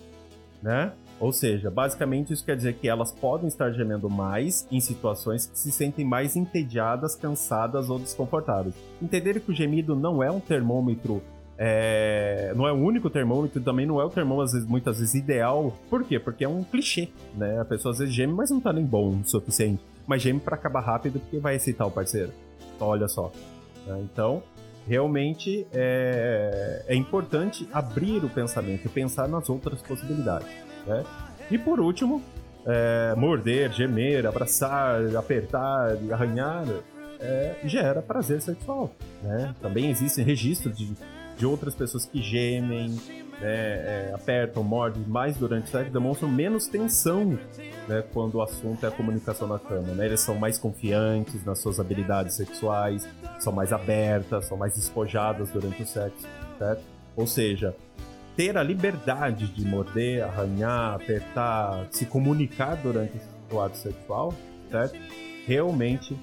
né? 0.63 0.93
Ou 1.19 1.33
seja, 1.33 1.71
basicamente 1.71 2.33
isso 2.33 2.45
quer 2.45 2.57
dizer 2.57 2.75
que 2.75 2.89
elas 2.89 3.11
podem 3.11 3.49
estar 3.49 3.73
gemendo 3.73 4.09
mais 4.09 4.67
em 4.71 4.81
situações 4.81 5.47
que 5.47 5.59
se 5.59 5.73
sentem 5.73 6.05
mais 6.05 6.37
entediadas, 6.37 7.17
cansadas 7.17 7.91
ou 7.91 7.99
desconfortáveis. 7.99 8.75
Entender 9.03 9.41
que 9.41 9.51
o 9.51 9.55
gemido 9.55 9.97
não 9.97 10.23
é 10.23 10.31
um 10.31 10.41
termômetro 10.41 11.23
é, 11.59 12.53
não 12.55 12.67
é 12.67 12.73
o 12.73 12.77
único 12.77 13.09
termômetro, 13.09 13.61
também 13.63 13.87
não 13.87 14.01
é 14.01 14.05
o 14.05 14.11
termômetro 14.11 14.61
muitas 14.69 14.99
vezes 14.99 15.15
ideal. 15.15 15.75
Por 15.89 16.05
quê? 16.05 16.19
Porque 16.19 16.45
é 16.45 16.49
um 16.49 16.63
clichê, 16.63 17.09
né? 17.35 17.61
A 17.61 17.65
pessoa 17.65 17.93
às 17.93 17.99
vezes 17.99 18.15
geme, 18.15 18.33
mas 18.33 18.51
não 18.51 18.61
tá 18.61 18.73
nem 18.73 18.85
bom 18.85 19.21
o 19.21 19.25
suficiente. 19.25 19.83
Mas 20.07 20.23
geme 20.23 20.39
para 20.39 20.55
acabar 20.55 20.81
rápido 20.81 21.19
porque 21.19 21.39
vai 21.39 21.57
excitar 21.57 21.87
o 21.87 21.91
parceiro. 21.91 22.33
Então, 22.75 22.89
olha 22.89 23.09
só. 23.09 23.33
Né? 23.87 24.01
Então, 24.03 24.43
realmente 24.87 25.67
é, 25.73 26.85
é 26.87 26.95
importante 26.95 27.69
abrir 27.73 28.23
o 28.25 28.29
pensamento 28.29 28.87
e 28.87 28.89
pensar 28.89 29.27
nas 29.27 29.49
outras 29.49 29.81
possibilidades. 29.83 30.49
Né? 30.87 31.05
E 31.51 31.59
por 31.59 31.81
último, 31.81 32.23
é, 32.67 33.15
morder, 33.17 33.73
gemer, 33.73 34.27
abraçar, 34.27 35.17
apertar, 35.17 35.97
arranhar 36.13 36.67
é, 37.19 37.57
gera 37.65 38.03
prazer 38.03 38.41
sexual. 38.43 38.93
Né? 39.23 39.55
Também 39.61 39.91
existem 39.91 40.25
registros 40.25 40.77
de 40.77 40.95
de 41.37 41.47
outras 41.47 41.75
pessoas 41.75 42.05
que 42.07 42.23
gemem, 42.23 42.91
né, 43.41 44.09
é, 44.09 44.13
apertam, 44.15 44.63
mordem 44.63 45.05
mais 45.05 45.37
durante 45.37 45.65
o 45.65 45.69
sexo, 45.69 45.93
demonstram 45.93 46.29
menos 46.29 46.67
tensão 46.67 47.39
né, 47.87 48.03
quando 48.13 48.37
o 48.37 48.43
assunto 48.43 48.85
é 48.85 48.89
a 48.89 48.93
comunicação 48.93 49.47
na 49.47 49.59
cama. 49.59 49.89
Né? 49.95 50.07
Eles 50.07 50.21
são 50.21 50.37
mais 50.37 50.59
confiantes 50.59 51.45
nas 51.45 51.59
suas 51.59 51.79
habilidades 51.79 52.37
sexuais, 52.37 53.07
são 53.39 53.53
mais 53.53 53.73
abertas, 53.73 54.47
são 54.47 54.57
mais 54.57 54.75
despojadas 54.75 55.51
durante 55.51 55.83
o 55.83 55.87
sexo, 55.87 56.27
certo? 56.59 56.83
Ou 57.15 57.27
seja, 57.27 57.75
ter 58.37 58.57
a 58.57 58.63
liberdade 58.63 59.49
de 59.49 59.65
morder, 59.65 60.25
arranhar, 60.25 60.95
apertar, 60.95 61.87
se 61.91 62.07
comunicar 62.07 62.77
durante 62.77 63.19
o 63.51 63.61
ato 63.61 63.77
sexual, 63.77 64.35
certo? 64.71 64.99
Realmente 65.47 66.19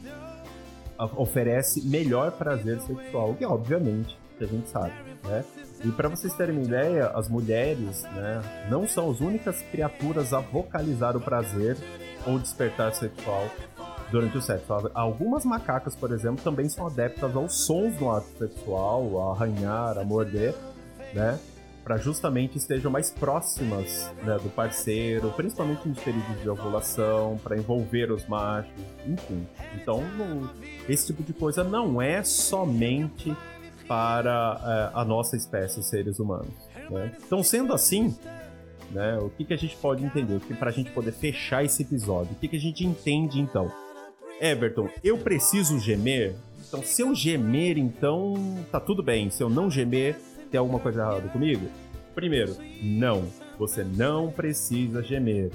oferece 1.15 1.87
melhor 1.87 2.31
prazer 2.33 2.79
sexual, 2.81 3.33
que 3.33 3.45
obviamente 3.45 4.15
que 4.33 4.43
a 4.43 4.47
gente 4.47 4.69
sabe, 4.69 4.93
né? 5.23 5.43
E 5.83 5.91
para 5.91 6.07
vocês 6.07 6.33
terem 6.33 6.55
uma 6.55 6.65
ideia, 6.65 7.07
as 7.07 7.27
mulheres, 7.27 8.03
né, 8.03 8.41
não 8.69 8.87
são 8.87 9.11
as 9.11 9.19
únicas 9.19 9.61
criaturas 9.71 10.33
a 10.33 10.39
vocalizar 10.39 11.15
o 11.17 11.21
prazer 11.21 11.77
ou 12.25 12.39
despertar 12.39 12.93
sexual 12.93 13.49
durante 14.13 14.37
o 14.37 14.41
sexo. 14.41 14.71
Algumas 14.93 15.43
macacas, 15.43 15.95
por 15.95 16.11
exemplo, 16.11 16.43
também 16.43 16.69
são 16.69 16.85
adeptas 16.85 17.35
aos 17.35 17.65
sons 17.65 17.99
no 17.99 18.11
ato 18.11 18.27
sexual, 18.37 19.27
a 19.27 19.33
arranhar, 19.33 19.97
a 19.97 20.03
morder, 20.03 20.53
né? 21.13 21.39
Para 21.83 21.97
justamente 21.97 22.57
estejam 22.57 22.89
mais 22.89 23.11
próximas 23.11 24.09
né, 24.23 24.37
do 24.41 24.49
parceiro, 24.49 25.31
principalmente 25.31 25.85
nos 25.85 25.99
períodos 25.99 26.41
de 26.41 26.49
ovulação, 26.49 27.37
para 27.43 27.57
envolver 27.57 28.09
os 28.09 28.25
machos, 28.25 28.71
enfim. 29.05 29.45
Então, 29.75 30.01
esse 30.87 31.07
tipo 31.07 31.21
de 31.23 31.33
coisa 31.33 31.61
não 31.61 32.01
é 32.01 32.23
somente 32.23 33.35
para 33.87 34.91
é, 34.93 34.99
a 34.99 35.05
nossa 35.05 35.35
espécie, 35.35 35.83
seres 35.83 36.19
humanos. 36.19 36.53
Né? 36.89 37.15
Então, 37.25 37.43
sendo 37.43 37.73
assim, 37.73 38.15
né, 38.91 39.17
o 39.17 39.29
que, 39.29 39.45
que 39.45 39.53
a 39.53 39.57
gente 39.57 39.75
pode 39.77 40.03
entender? 40.03 40.39
Para 40.57 40.69
a 40.69 40.73
gente 40.73 40.91
poder 40.91 41.11
fechar 41.11 41.63
esse 41.63 41.83
episódio, 41.83 42.33
o 42.33 42.35
que, 42.35 42.47
que 42.47 42.55
a 42.57 42.59
gente 42.59 42.85
entende 42.85 43.39
então? 43.39 43.71
Everton, 44.39 44.89
eu 45.03 45.17
preciso 45.17 45.79
gemer? 45.79 46.35
Então, 46.67 46.81
se 46.81 47.01
eu 47.01 47.13
gemer, 47.13 47.77
então 47.77 48.33
tá 48.71 48.79
tudo 48.79 49.03
bem. 49.03 49.29
Se 49.29 49.43
eu 49.43 49.49
não 49.49 49.69
gemer, 49.69 50.19
tem 50.51 50.59
alguma 50.59 50.79
coisa 50.79 51.01
errada 51.01 51.29
comigo? 51.29 51.67
Primeiro, 52.15 52.55
não. 52.81 53.23
Você 53.57 53.83
não 53.83 54.31
precisa 54.31 55.01
gemer. 55.03 55.51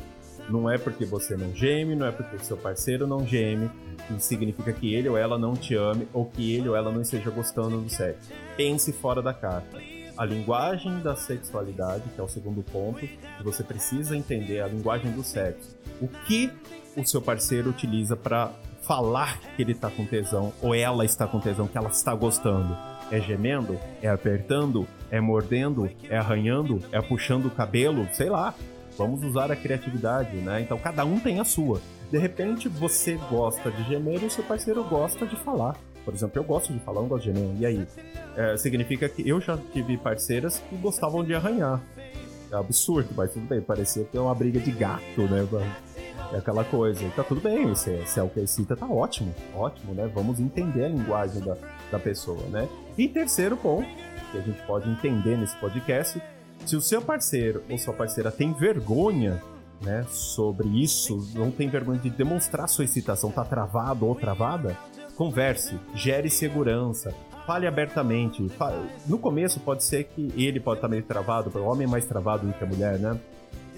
Não 0.48 0.68
é 0.68 0.78
porque 0.78 1.04
você 1.04 1.36
não 1.36 1.54
geme, 1.54 1.94
não 1.94 2.06
é 2.06 2.12
porque 2.12 2.38
seu 2.38 2.56
parceiro 2.56 3.06
não 3.06 3.26
geme, 3.26 3.70
que 4.06 4.22
significa 4.22 4.72
que 4.72 4.94
ele 4.94 5.08
ou 5.08 5.16
ela 5.16 5.38
não 5.38 5.54
te 5.54 5.74
ame 5.74 6.08
ou 6.12 6.24
que 6.24 6.54
ele 6.54 6.68
ou 6.68 6.76
ela 6.76 6.90
não 6.90 7.02
esteja 7.02 7.30
gostando 7.30 7.80
do 7.80 7.90
sexo. 7.90 8.32
Pense 8.56 8.92
fora 8.92 9.20
da 9.20 9.34
carta. 9.34 9.78
A 10.16 10.24
linguagem 10.24 10.98
da 11.00 11.14
sexualidade, 11.14 12.02
que 12.14 12.20
é 12.20 12.24
o 12.24 12.28
segundo 12.28 12.62
ponto, 12.62 13.00
que 13.00 13.44
você 13.44 13.62
precisa 13.62 14.16
entender 14.16 14.60
a 14.60 14.66
linguagem 14.66 15.12
do 15.12 15.22
sexo. 15.22 15.76
O 16.00 16.08
que 16.08 16.50
o 16.96 17.06
seu 17.06 17.22
parceiro 17.22 17.70
utiliza 17.70 18.16
para 18.16 18.52
falar 18.82 19.38
que 19.54 19.62
ele 19.62 19.74
tá 19.74 19.90
com 19.90 20.06
tesão 20.06 20.52
ou 20.62 20.74
ela 20.74 21.04
está 21.04 21.26
com 21.26 21.38
tesão, 21.38 21.68
que 21.68 21.76
ela 21.76 21.90
está 21.90 22.14
gostando. 22.14 22.76
É 23.10 23.20
gemendo? 23.20 23.78
É 24.02 24.08
apertando? 24.08 24.88
É 25.10 25.20
mordendo? 25.20 25.88
É 26.08 26.16
arranhando? 26.16 26.82
É 26.90 27.00
puxando 27.00 27.46
o 27.46 27.50
cabelo? 27.50 28.08
Sei 28.12 28.28
lá. 28.28 28.54
Vamos 28.98 29.22
usar 29.22 29.50
a 29.52 29.56
criatividade, 29.56 30.36
né? 30.38 30.60
Então 30.60 30.76
cada 30.76 31.04
um 31.04 31.20
tem 31.20 31.38
a 31.38 31.44
sua. 31.44 31.80
De 32.10 32.18
repente 32.18 32.68
você 32.68 33.14
gosta 33.30 33.70
de 33.70 33.84
gemer 33.84 34.22
e 34.22 34.26
o 34.26 34.30
seu 34.30 34.42
parceiro 34.42 34.82
gosta 34.82 35.24
de 35.24 35.36
falar. 35.36 35.76
Por 36.04 36.12
exemplo, 36.12 36.40
eu 36.40 36.44
gosto 36.44 36.72
de 36.72 36.80
falar, 36.80 36.98
eu 36.98 37.02
não 37.02 37.08
gosto 37.08 37.30
de 37.30 37.38
gemer. 37.38 37.56
E 37.60 37.66
aí? 37.66 37.86
É, 38.36 38.56
significa 38.56 39.08
que 39.08 39.26
eu 39.28 39.40
já 39.40 39.56
tive 39.72 39.96
parceiras 39.96 40.58
que 40.68 40.76
gostavam 40.76 41.22
de 41.22 41.34
arranhar. 41.34 41.80
É 42.50 42.56
absurdo, 42.56 43.10
mas 43.14 43.32
tudo 43.32 43.46
bem. 43.46 43.60
Parecia 43.60 44.04
que 44.04 44.16
é 44.16 44.20
uma 44.20 44.34
briga 44.34 44.58
de 44.58 44.72
gato, 44.72 45.22
né? 45.22 45.46
É 46.32 46.38
aquela 46.38 46.64
coisa. 46.64 47.06
Tá 47.14 47.22
tudo 47.22 47.40
bem, 47.40 47.74
se, 47.74 48.04
se 48.06 48.18
é 48.18 48.22
o 48.22 48.28
que 48.28 48.40
excita, 48.40 48.74
tá 48.74 48.86
ótimo. 48.86 49.34
Ótimo, 49.54 49.94
né? 49.94 50.10
Vamos 50.12 50.40
entender 50.40 50.86
a 50.86 50.88
linguagem 50.88 51.42
da, 51.42 51.56
da 51.92 51.98
pessoa, 51.98 52.42
né? 52.48 52.68
E 52.96 53.06
terceiro 53.06 53.56
ponto, 53.56 53.86
que 54.32 54.38
a 54.38 54.40
gente 54.40 54.60
pode 54.66 54.90
entender 54.90 55.36
nesse 55.36 55.56
podcast, 55.56 56.20
se 56.66 56.76
o 56.76 56.80
seu 56.80 57.00
parceiro 57.00 57.62
ou 57.70 57.78
sua 57.78 57.94
parceira 57.94 58.30
tem 58.30 58.52
vergonha 58.52 59.42
né, 59.80 60.04
sobre 60.10 60.68
isso, 60.68 61.30
não 61.34 61.50
tem 61.50 61.68
vergonha 61.68 61.98
de 61.98 62.10
demonstrar 62.10 62.68
sua 62.68 62.84
excitação, 62.84 63.30
tá 63.30 63.44
travado 63.44 64.06
ou 64.06 64.14
travada, 64.14 64.76
converse, 65.16 65.78
gere 65.94 66.28
segurança, 66.28 67.14
fale 67.46 67.66
abertamente. 67.66 68.46
No 69.06 69.18
começo 69.18 69.60
pode 69.60 69.84
ser 69.84 70.04
que 70.04 70.32
ele 70.36 70.60
pode 70.60 70.78
estar 70.78 70.88
meio 70.88 71.02
travado, 71.02 71.56
o 71.58 71.64
homem 71.64 71.86
é 71.86 71.90
mais 71.90 72.04
travado 72.04 72.46
do 72.46 72.52
que 72.52 72.62
a 72.62 72.66
mulher, 72.66 72.98
né? 72.98 73.18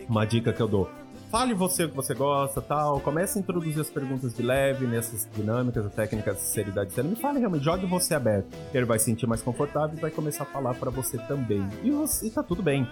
Uma 0.08 0.24
dica 0.24 0.52
que 0.52 0.60
eu 0.60 0.68
dou. 0.68 0.90
Fale 1.30 1.54
você 1.54 1.84
o 1.84 1.88
que 1.88 1.94
você 1.94 2.12
gosta, 2.12 2.60
tal. 2.60 2.98
Comece 3.00 3.38
a 3.38 3.40
introduzir 3.40 3.80
as 3.80 3.88
perguntas 3.88 4.34
de 4.34 4.42
leve 4.42 4.84
nessas 4.84 5.28
dinâmicas, 5.32 5.92
técnicas 5.94 6.36
de 6.36 6.42
sinceridade. 6.42 7.02
Me 7.04 7.14
fale 7.14 7.38
realmente, 7.38 7.64
jogue 7.64 7.86
você 7.86 8.16
aberto. 8.16 8.48
Ele 8.74 8.84
vai 8.84 8.98
se 8.98 9.04
sentir 9.04 9.28
mais 9.28 9.40
confortável 9.40 9.96
e 9.96 10.00
vai 10.00 10.10
começar 10.10 10.42
a 10.42 10.46
falar 10.46 10.74
para 10.74 10.90
você 10.90 11.18
também. 11.18 11.64
E, 11.84 11.90
você, 11.92 12.26
e 12.26 12.30
tá 12.30 12.42
tudo 12.42 12.64
bem, 12.64 12.84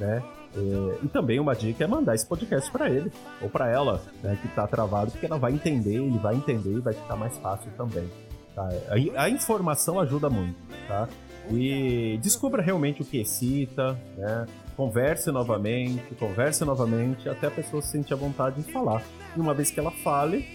né? 0.00 0.22
É, 0.56 1.04
e 1.04 1.08
também 1.08 1.38
uma 1.38 1.54
dica 1.54 1.84
é 1.84 1.86
mandar 1.86 2.14
esse 2.14 2.26
podcast 2.26 2.70
para 2.70 2.88
ele 2.88 3.12
ou 3.42 3.50
para 3.50 3.70
ela, 3.70 4.02
né, 4.22 4.38
que 4.40 4.48
tá 4.48 4.66
travado, 4.66 5.10
porque 5.10 5.24
ela 5.24 5.38
vai 5.38 5.52
entender, 5.52 5.94
ele 5.94 6.18
vai 6.18 6.34
entender 6.34 6.72
e 6.72 6.80
vai 6.80 6.92
ficar 6.92 7.16
mais 7.16 7.36
fácil 7.38 7.70
também. 7.76 8.06
Tá? 8.54 8.68
A, 8.88 9.22
a, 9.22 9.30
informação 9.30 9.98
ajuda 9.98 10.28
muito, 10.28 10.58
tá? 10.86 11.08
E 11.50 12.18
descubra 12.22 12.62
realmente 12.62 13.02
o 13.02 13.04
que 13.04 13.18
excita, 13.18 13.98
né? 14.16 14.46
converse 14.76 15.30
novamente, 15.30 16.14
converse 16.14 16.64
novamente, 16.64 17.28
até 17.28 17.46
a 17.46 17.50
pessoa 17.50 17.82
se 17.82 17.90
sentir 17.90 18.14
à 18.14 18.16
vontade 18.16 18.62
de 18.62 18.72
falar. 18.72 19.02
E 19.36 19.40
uma 19.40 19.54
vez 19.54 19.70
que 19.70 19.78
ela 19.78 19.90
fale, 19.90 20.46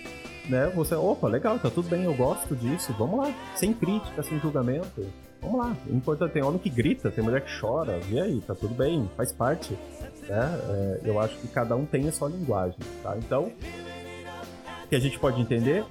né, 0.50 0.71
você, 0.73 0.95
opa, 0.95 1.28
legal, 1.28 1.60
tá 1.60 1.69
tudo 1.69 1.89
bem, 1.89 2.04
eu 2.04 2.13
gosto 2.13 2.56
disso, 2.56 2.93
vamos 2.97 3.19
lá, 3.19 3.34
sem 3.56 3.73
crítica, 3.73 4.23
sem 4.23 4.39
julgamento, 4.39 5.06
vamos 5.41 5.60
lá. 5.60 5.78
O 5.88 5.95
importante 5.95 6.34
tem 6.34 6.43
homem 6.43 6.60
que 6.60 6.69
grita, 6.69 7.12
tem 7.12 7.23
mulher 7.23 7.41
que 7.41 7.60
chora, 7.60 8.00
e 8.10 8.19
aí, 8.19 8.41
tá 8.41 8.56
tudo 8.56 8.73
bem, 8.73 9.10
faz 9.15 9.32
parte. 9.32 9.73
Né? 10.28 10.60
É, 10.69 11.02
eu 11.06 11.19
acho 11.19 11.38
que 11.38 11.47
cada 11.47 11.76
um 11.76 11.86
tem 11.86 12.08
a 12.08 12.12
sua 12.12 12.30
linguagem, 12.30 12.80
tá? 13.04 13.15
Então, 13.17 13.52
o 14.84 14.88
que 14.89 14.95
a 14.95 15.00
gente 15.00 15.19
pode 15.19 15.39
entender 15.39 15.86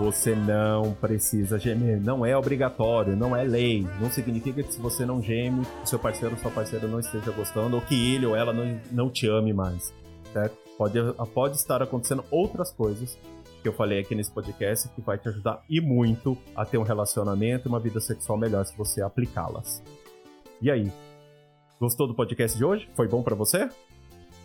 você 0.00 0.34
não 0.34 0.94
precisa 0.94 1.58
gemer. 1.58 2.00
Não 2.00 2.24
é 2.24 2.34
obrigatório, 2.34 3.14
não 3.14 3.36
é 3.36 3.44
lei. 3.44 3.86
Não 4.00 4.10
significa 4.10 4.62
que 4.62 4.72
se 4.72 4.80
você 4.80 5.04
não 5.04 5.22
geme, 5.22 5.62
seu 5.84 5.98
parceiro 5.98 6.34
ou 6.34 6.40
sua 6.40 6.50
parceira 6.50 6.88
não 6.88 6.98
esteja 6.98 7.30
gostando 7.32 7.76
ou 7.76 7.82
que 7.82 8.14
ele 8.14 8.24
ou 8.24 8.34
ela 8.34 8.50
não, 8.50 8.80
não 8.90 9.10
te 9.10 9.28
ame 9.28 9.52
mais. 9.52 9.92
Certo? 10.32 10.56
Pode, 10.78 10.98
pode 11.34 11.56
estar 11.56 11.82
acontecendo 11.82 12.24
outras 12.30 12.72
coisas 12.72 13.18
que 13.62 13.68
eu 13.68 13.74
falei 13.74 13.98
aqui 13.98 14.14
nesse 14.14 14.30
podcast 14.30 14.88
que 14.88 15.02
vai 15.02 15.18
te 15.18 15.28
ajudar 15.28 15.62
e 15.68 15.82
muito 15.82 16.34
a 16.56 16.64
ter 16.64 16.78
um 16.78 16.82
relacionamento 16.82 17.68
e 17.68 17.68
uma 17.68 17.78
vida 17.78 18.00
sexual 18.00 18.38
melhor 18.38 18.64
se 18.64 18.74
você 18.74 19.02
aplicá-las. 19.02 19.82
E 20.62 20.70
aí? 20.70 20.90
Gostou 21.78 22.06
do 22.06 22.14
podcast 22.14 22.56
de 22.56 22.64
hoje? 22.64 22.88
Foi 22.94 23.06
bom 23.06 23.22
para 23.22 23.34
você? 23.34 23.68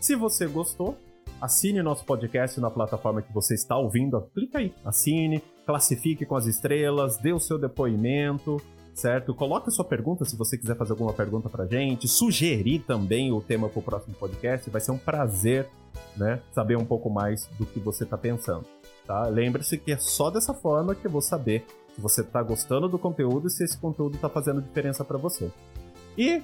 Se 0.02 0.14
você 0.14 0.46
gostou, 0.46 0.98
Assine 1.40 1.82
nosso 1.82 2.04
podcast 2.06 2.58
na 2.60 2.70
plataforma 2.70 3.20
que 3.20 3.32
você 3.32 3.54
está 3.54 3.76
ouvindo. 3.76 4.18
Clica 4.34 4.58
aí, 4.58 4.72
assine, 4.82 5.42
classifique 5.66 6.24
com 6.24 6.34
as 6.34 6.46
estrelas, 6.46 7.18
dê 7.18 7.32
o 7.32 7.38
seu 7.38 7.58
depoimento, 7.58 8.56
certo? 8.94 9.34
Coloque 9.34 9.68
a 9.68 9.70
sua 9.70 9.84
pergunta 9.84 10.24
se 10.24 10.34
você 10.34 10.56
quiser 10.56 10.76
fazer 10.76 10.92
alguma 10.92 11.12
pergunta 11.12 11.50
pra 11.50 11.66
gente, 11.66 12.08
sugerir 12.08 12.80
também 12.80 13.32
o 13.32 13.40
tema 13.42 13.68
para 13.68 13.78
o 13.78 13.82
próximo 13.82 14.14
podcast. 14.14 14.70
Vai 14.70 14.80
ser 14.80 14.92
um 14.92 14.98
prazer, 14.98 15.68
né, 16.16 16.40
saber 16.52 16.78
um 16.78 16.86
pouco 16.86 17.10
mais 17.10 17.46
do 17.58 17.66
que 17.66 17.78
você 17.78 18.04
está 18.04 18.16
pensando, 18.16 18.64
tá? 19.06 19.26
Lembre-se 19.28 19.76
que 19.76 19.92
é 19.92 19.98
só 19.98 20.30
dessa 20.30 20.54
forma 20.54 20.94
que 20.94 21.06
eu 21.06 21.10
vou 21.10 21.20
saber 21.20 21.66
se 21.94 22.00
você 22.00 22.22
está 22.22 22.42
gostando 22.42 22.88
do 22.88 22.98
conteúdo 22.98 23.48
e 23.48 23.50
se 23.50 23.62
esse 23.62 23.76
conteúdo 23.76 24.14
está 24.14 24.30
fazendo 24.30 24.62
diferença 24.62 25.04
para 25.04 25.18
você. 25.18 25.50
E 26.16 26.42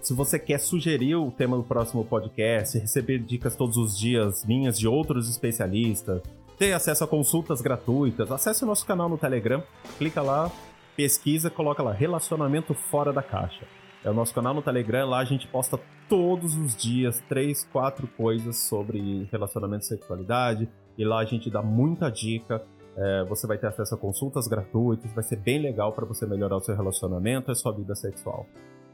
se 0.00 0.14
você 0.14 0.38
quer 0.38 0.58
sugerir 0.58 1.16
o 1.16 1.30
tema 1.30 1.56
do 1.56 1.64
próximo 1.64 2.04
podcast, 2.04 2.78
receber 2.78 3.18
dicas 3.18 3.56
todos 3.56 3.76
os 3.76 3.98
dias 3.98 4.44
minhas 4.44 4.78
de 4.78 4.86
outros 4.86 5.28
especialistas, 5.28 6.22
ter 6.58 6.72
acesso 6.72 7.04
a 7.04 7.06
consultas 7.06 7.60
gratuitas, 7.60 8.30
acesse 8.30 8.64
o 8.64 8.66
nosso 8.66 8.86
canal 8.86 9.08
no 9.08 9.18
Telegram, 9.18 9.62
clica 9.98 10.22
lá, 10.22 10.50
pesquisa, 10.96 11.50
coloca 11.50 11.82
lá 11.82 11.92
Relacionamento 11.92 12.72
Fora 12.72 13.12
da 13.12 13.22
Caixa. 13.22 13.66
É 14.04 14.10
o 14.10 14.14
nosso 14.14 14.32
canal 14.32 14.54
no 14.54 14.62
Telegram, 14.62 15.08
lá 15.08 15.18
a 15.18 15.24
gente 15.24 15.46
posta 15.48 15.78
todos 16.08 16.56
os 16.56 16.76
dias 16.76 17.20
três, 17.28 17.64
quatro 17.64 18.06
coisas 18.06 18.56
sobre 18.56 19.28
relacionamento 19.32 19.84
e 19.84 19.88
sexualidade, 19.88 20.68
e 20.96 21.04
lá 21.04 21.18
a 21.18 21.24
gente 21.24 21.50
dá 21.50 21.60
muita 21.60 22.08
dica. 22.08 22.62
É, 22.96 23.24
você 23.24 23.46
vai 23.46 23.58
ter 23.58 23.66
acesso 23.66 23.94
a 23.94 23.98
consultas 23.98 24.46
gratuitas, 24.48 25.12
vai 25.12 25.24
ser 25.24 25.36
bem 25.36 25.60
legal 25.60 25.92
para 25.92 26.06
você 26.06 26.24
melhorar 26.24 26.56
o 26.56 26.60
seu 26.60 26.74
relacionamento 26.74 27.50
e 27.50 27.52
a 27.52 27.54
sua 27.54 27.72
vida 27.72 27.94
sexual. 27.94 28.46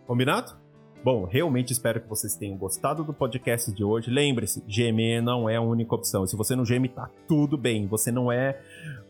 Combinado? 0.06 0.61
Bom, 1.04 1.24
realmente 1.24 1.72
espero 1.72 2.00
que 2.00 2.08
vocês 2.08 2.36
tenham 2.36 2.56
gostado 2.56 3.02
do 3.02 3.12
podcast 3.12 3.72
de 3.72 3.82
hoje. 3.82 4.08
Lembre-se, 4.08 4.62
gemer 4.68 5.20
não 5.20 5.50
é 5.50 5.56
a 5.56 5.60
única 5.60 5.96
opção. 5.96 6.24
Se 6.28 6.36
você 6.36 6.54
não 6.54 6.64
geme, 6.64 6.88
tá 6.88 7.10
tudo 7.26 7.58
bem. 7.58 7.88
Você 7.88 8.12
não 8.12 8.30
é 8.30 8.60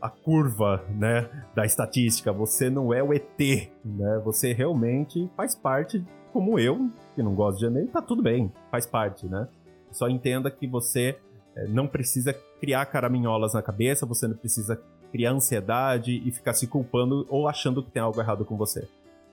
a 0.00 0.09
curva, 0.09 0.83
né, 0.88 1.28
da 1.55 1.66
estatística. 1.66 2.33
Você 2.33 2.70
não 2.70 2.94
é 2.94 3.02
o 3.02 3.12
ET, 3.12 3.38
né? 3.85 4.22
Você 4.24 4.55
realmente 4.55 5.31
faz 5.37 5.55
parte, 5.55 6.02
como 6.33 6.59
eu, 6.59 6.90
que 7.14 7.22
não 7.22 7.35
gosto 7.35 7.59
de 7.59 7.66
gemer, 7.66 7.87
tá 7.88 8.00
tudo 8.00 8.22
bem. 8.22 8.50
Faz 8.70 8.87
parte, 8.87 9.26
né? 9.26 9.46
Só 9.90 10.09
entenda 10.09 10.50
que 10.50 10.66
você 10.66 11.18
eh, 11.55 11.66
não 11.68 11.87
precisa 11.87 12.33
criar 12.59 12.87
caraminholas 12.87 13.52
na 13.52 13.61
cabeça, 13.61 14.07
você 14.07 14.26
não 14.26 14.35
precisa 14.35 14.81
criar 15.11 15.33
ansiedade 15.33 16.22
e 16.26 16.33
ficar 16.33 16.55
se 16.55 16.66
culpando 16.66 17.26
ou 17.28 17.46
achando 17.46 17.83
que 17.83 17.90
tem 17.90 18.00
algo 18.00 18.18
errado 18.18 18.46
com 18.46 18.57
você 18.57 18.88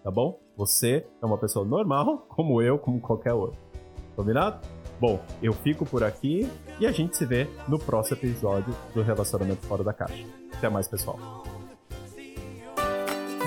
tá 0.09 0.11
bom? 0.11 0.39
Você 0.57 1.05
é 1.21 1.25
uma 1.25 1.37
pessoa 1.37 1.63
normal, 1.63 2.25
como 2.35 2.61
eu, 2.61 2.79
como 2.79 2.99
qualquer 2.99 3.33
outro. 3.33 3.57
Combinado? 4.15 4.59
Bom, 4.99 5.21
eu 5.41 5.53
fico 5.53 5.85
por 5.85 6.03
aqui 6.03 6.49
e 6.79 6.85
a 6.85 6.91
gente 6.91 7.15
se 7.15 7.25
vê 7.25 7.47
no 7.67 7.79
próximo 7.79 8.17
episódio 8.17 8.75
do 8.93 9.01
Relacionamento 9.01 9.65
Fora 9.65 9.83
da 9.83 9.93
Caixa. 9.93 10.25
Até 10.57 10.67
mais, 10.67 10.87
pessoal. 10.89 11.17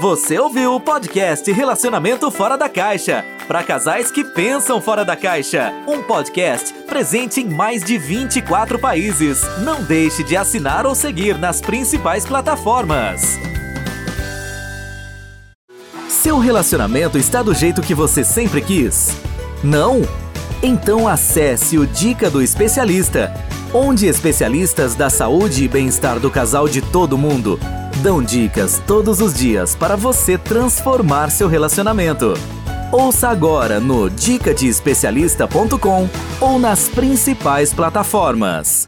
Você 0.00 0.38
ouviu 0.38 0.74
o 0.74 0.80
podcast 0.80 1.50
Relacionamento 1.52 2.30
Fora 2.30 2.56
da 2.56 2.68
Caixa 2.68 3.22
para 3.46 3.62
casais 3.62 4.10
que 4.10 4.24
pensam 4.24 4.80
fora 4.80 5.04
da 5.04 5.14
caixa. 5.14 5.70
Um 5.86 6.02
podcast 6.02 6.72
presente 6.84 7.40
em 7.40 7.50
mais 7.50 7.84
de 7.84 7.98
24 7.98 8.78
países. 8.78 9.42
Não 9.58 9.82
deixe 9.84 10.24
de 10.24 10.36
assinar 10.36 10.86
ou 10.86 10.94
seguir 10.94 11.36
nas 11.38 11.60
principais 11.60 12.24
plataformas. 12.24 13.51
Seu 16.32 16.38
relacionamento 16.38 17.18
está 17.18 17.42
do 17.42 17.52
jeito 17.52 17.82
que 17.82 17.94
você 17.94 18.24
sempre 18.24 18.62
quis? 18.62 19.14
Não? 19.62 20.00
Então 20.62 21.06
acesse 21.06 21.76
o 21.76 21.86
Dica 21.86 22.30
do 22.30 22.40
Especialista, 22.40 23.34
onde 23.70 24.06
especialistas 24.06 24.94
da 24.94 25.10
saúde 25.10 25.64
e 25.64 25.68
bem-estar 25.68 26.18
do 26.18 26.30
casal 26.30 26.66
de 26.66 26.80
todo 26.80 27.18
mundo 27.18 27.60
dão 28.02 28.22
dicas 28.22 28.80
todos 28.86 29.20
os 29.20 29.34
dias 29.34 29.74
para 29.74 29.94
você 29.94 30.38
transformar 30.38 31.30
seu 31.30 31.48
relacionamento. 31.48 32.32
Ouça 32.90 33.28
agora 33.28 33.78
no 33.78 34.08
dicadeespecialista.com 34.08 36.08
ou 36.40 36.58
nas 36.58 36.88
principais 36.88 37.74
plataformas. 37.74 38.86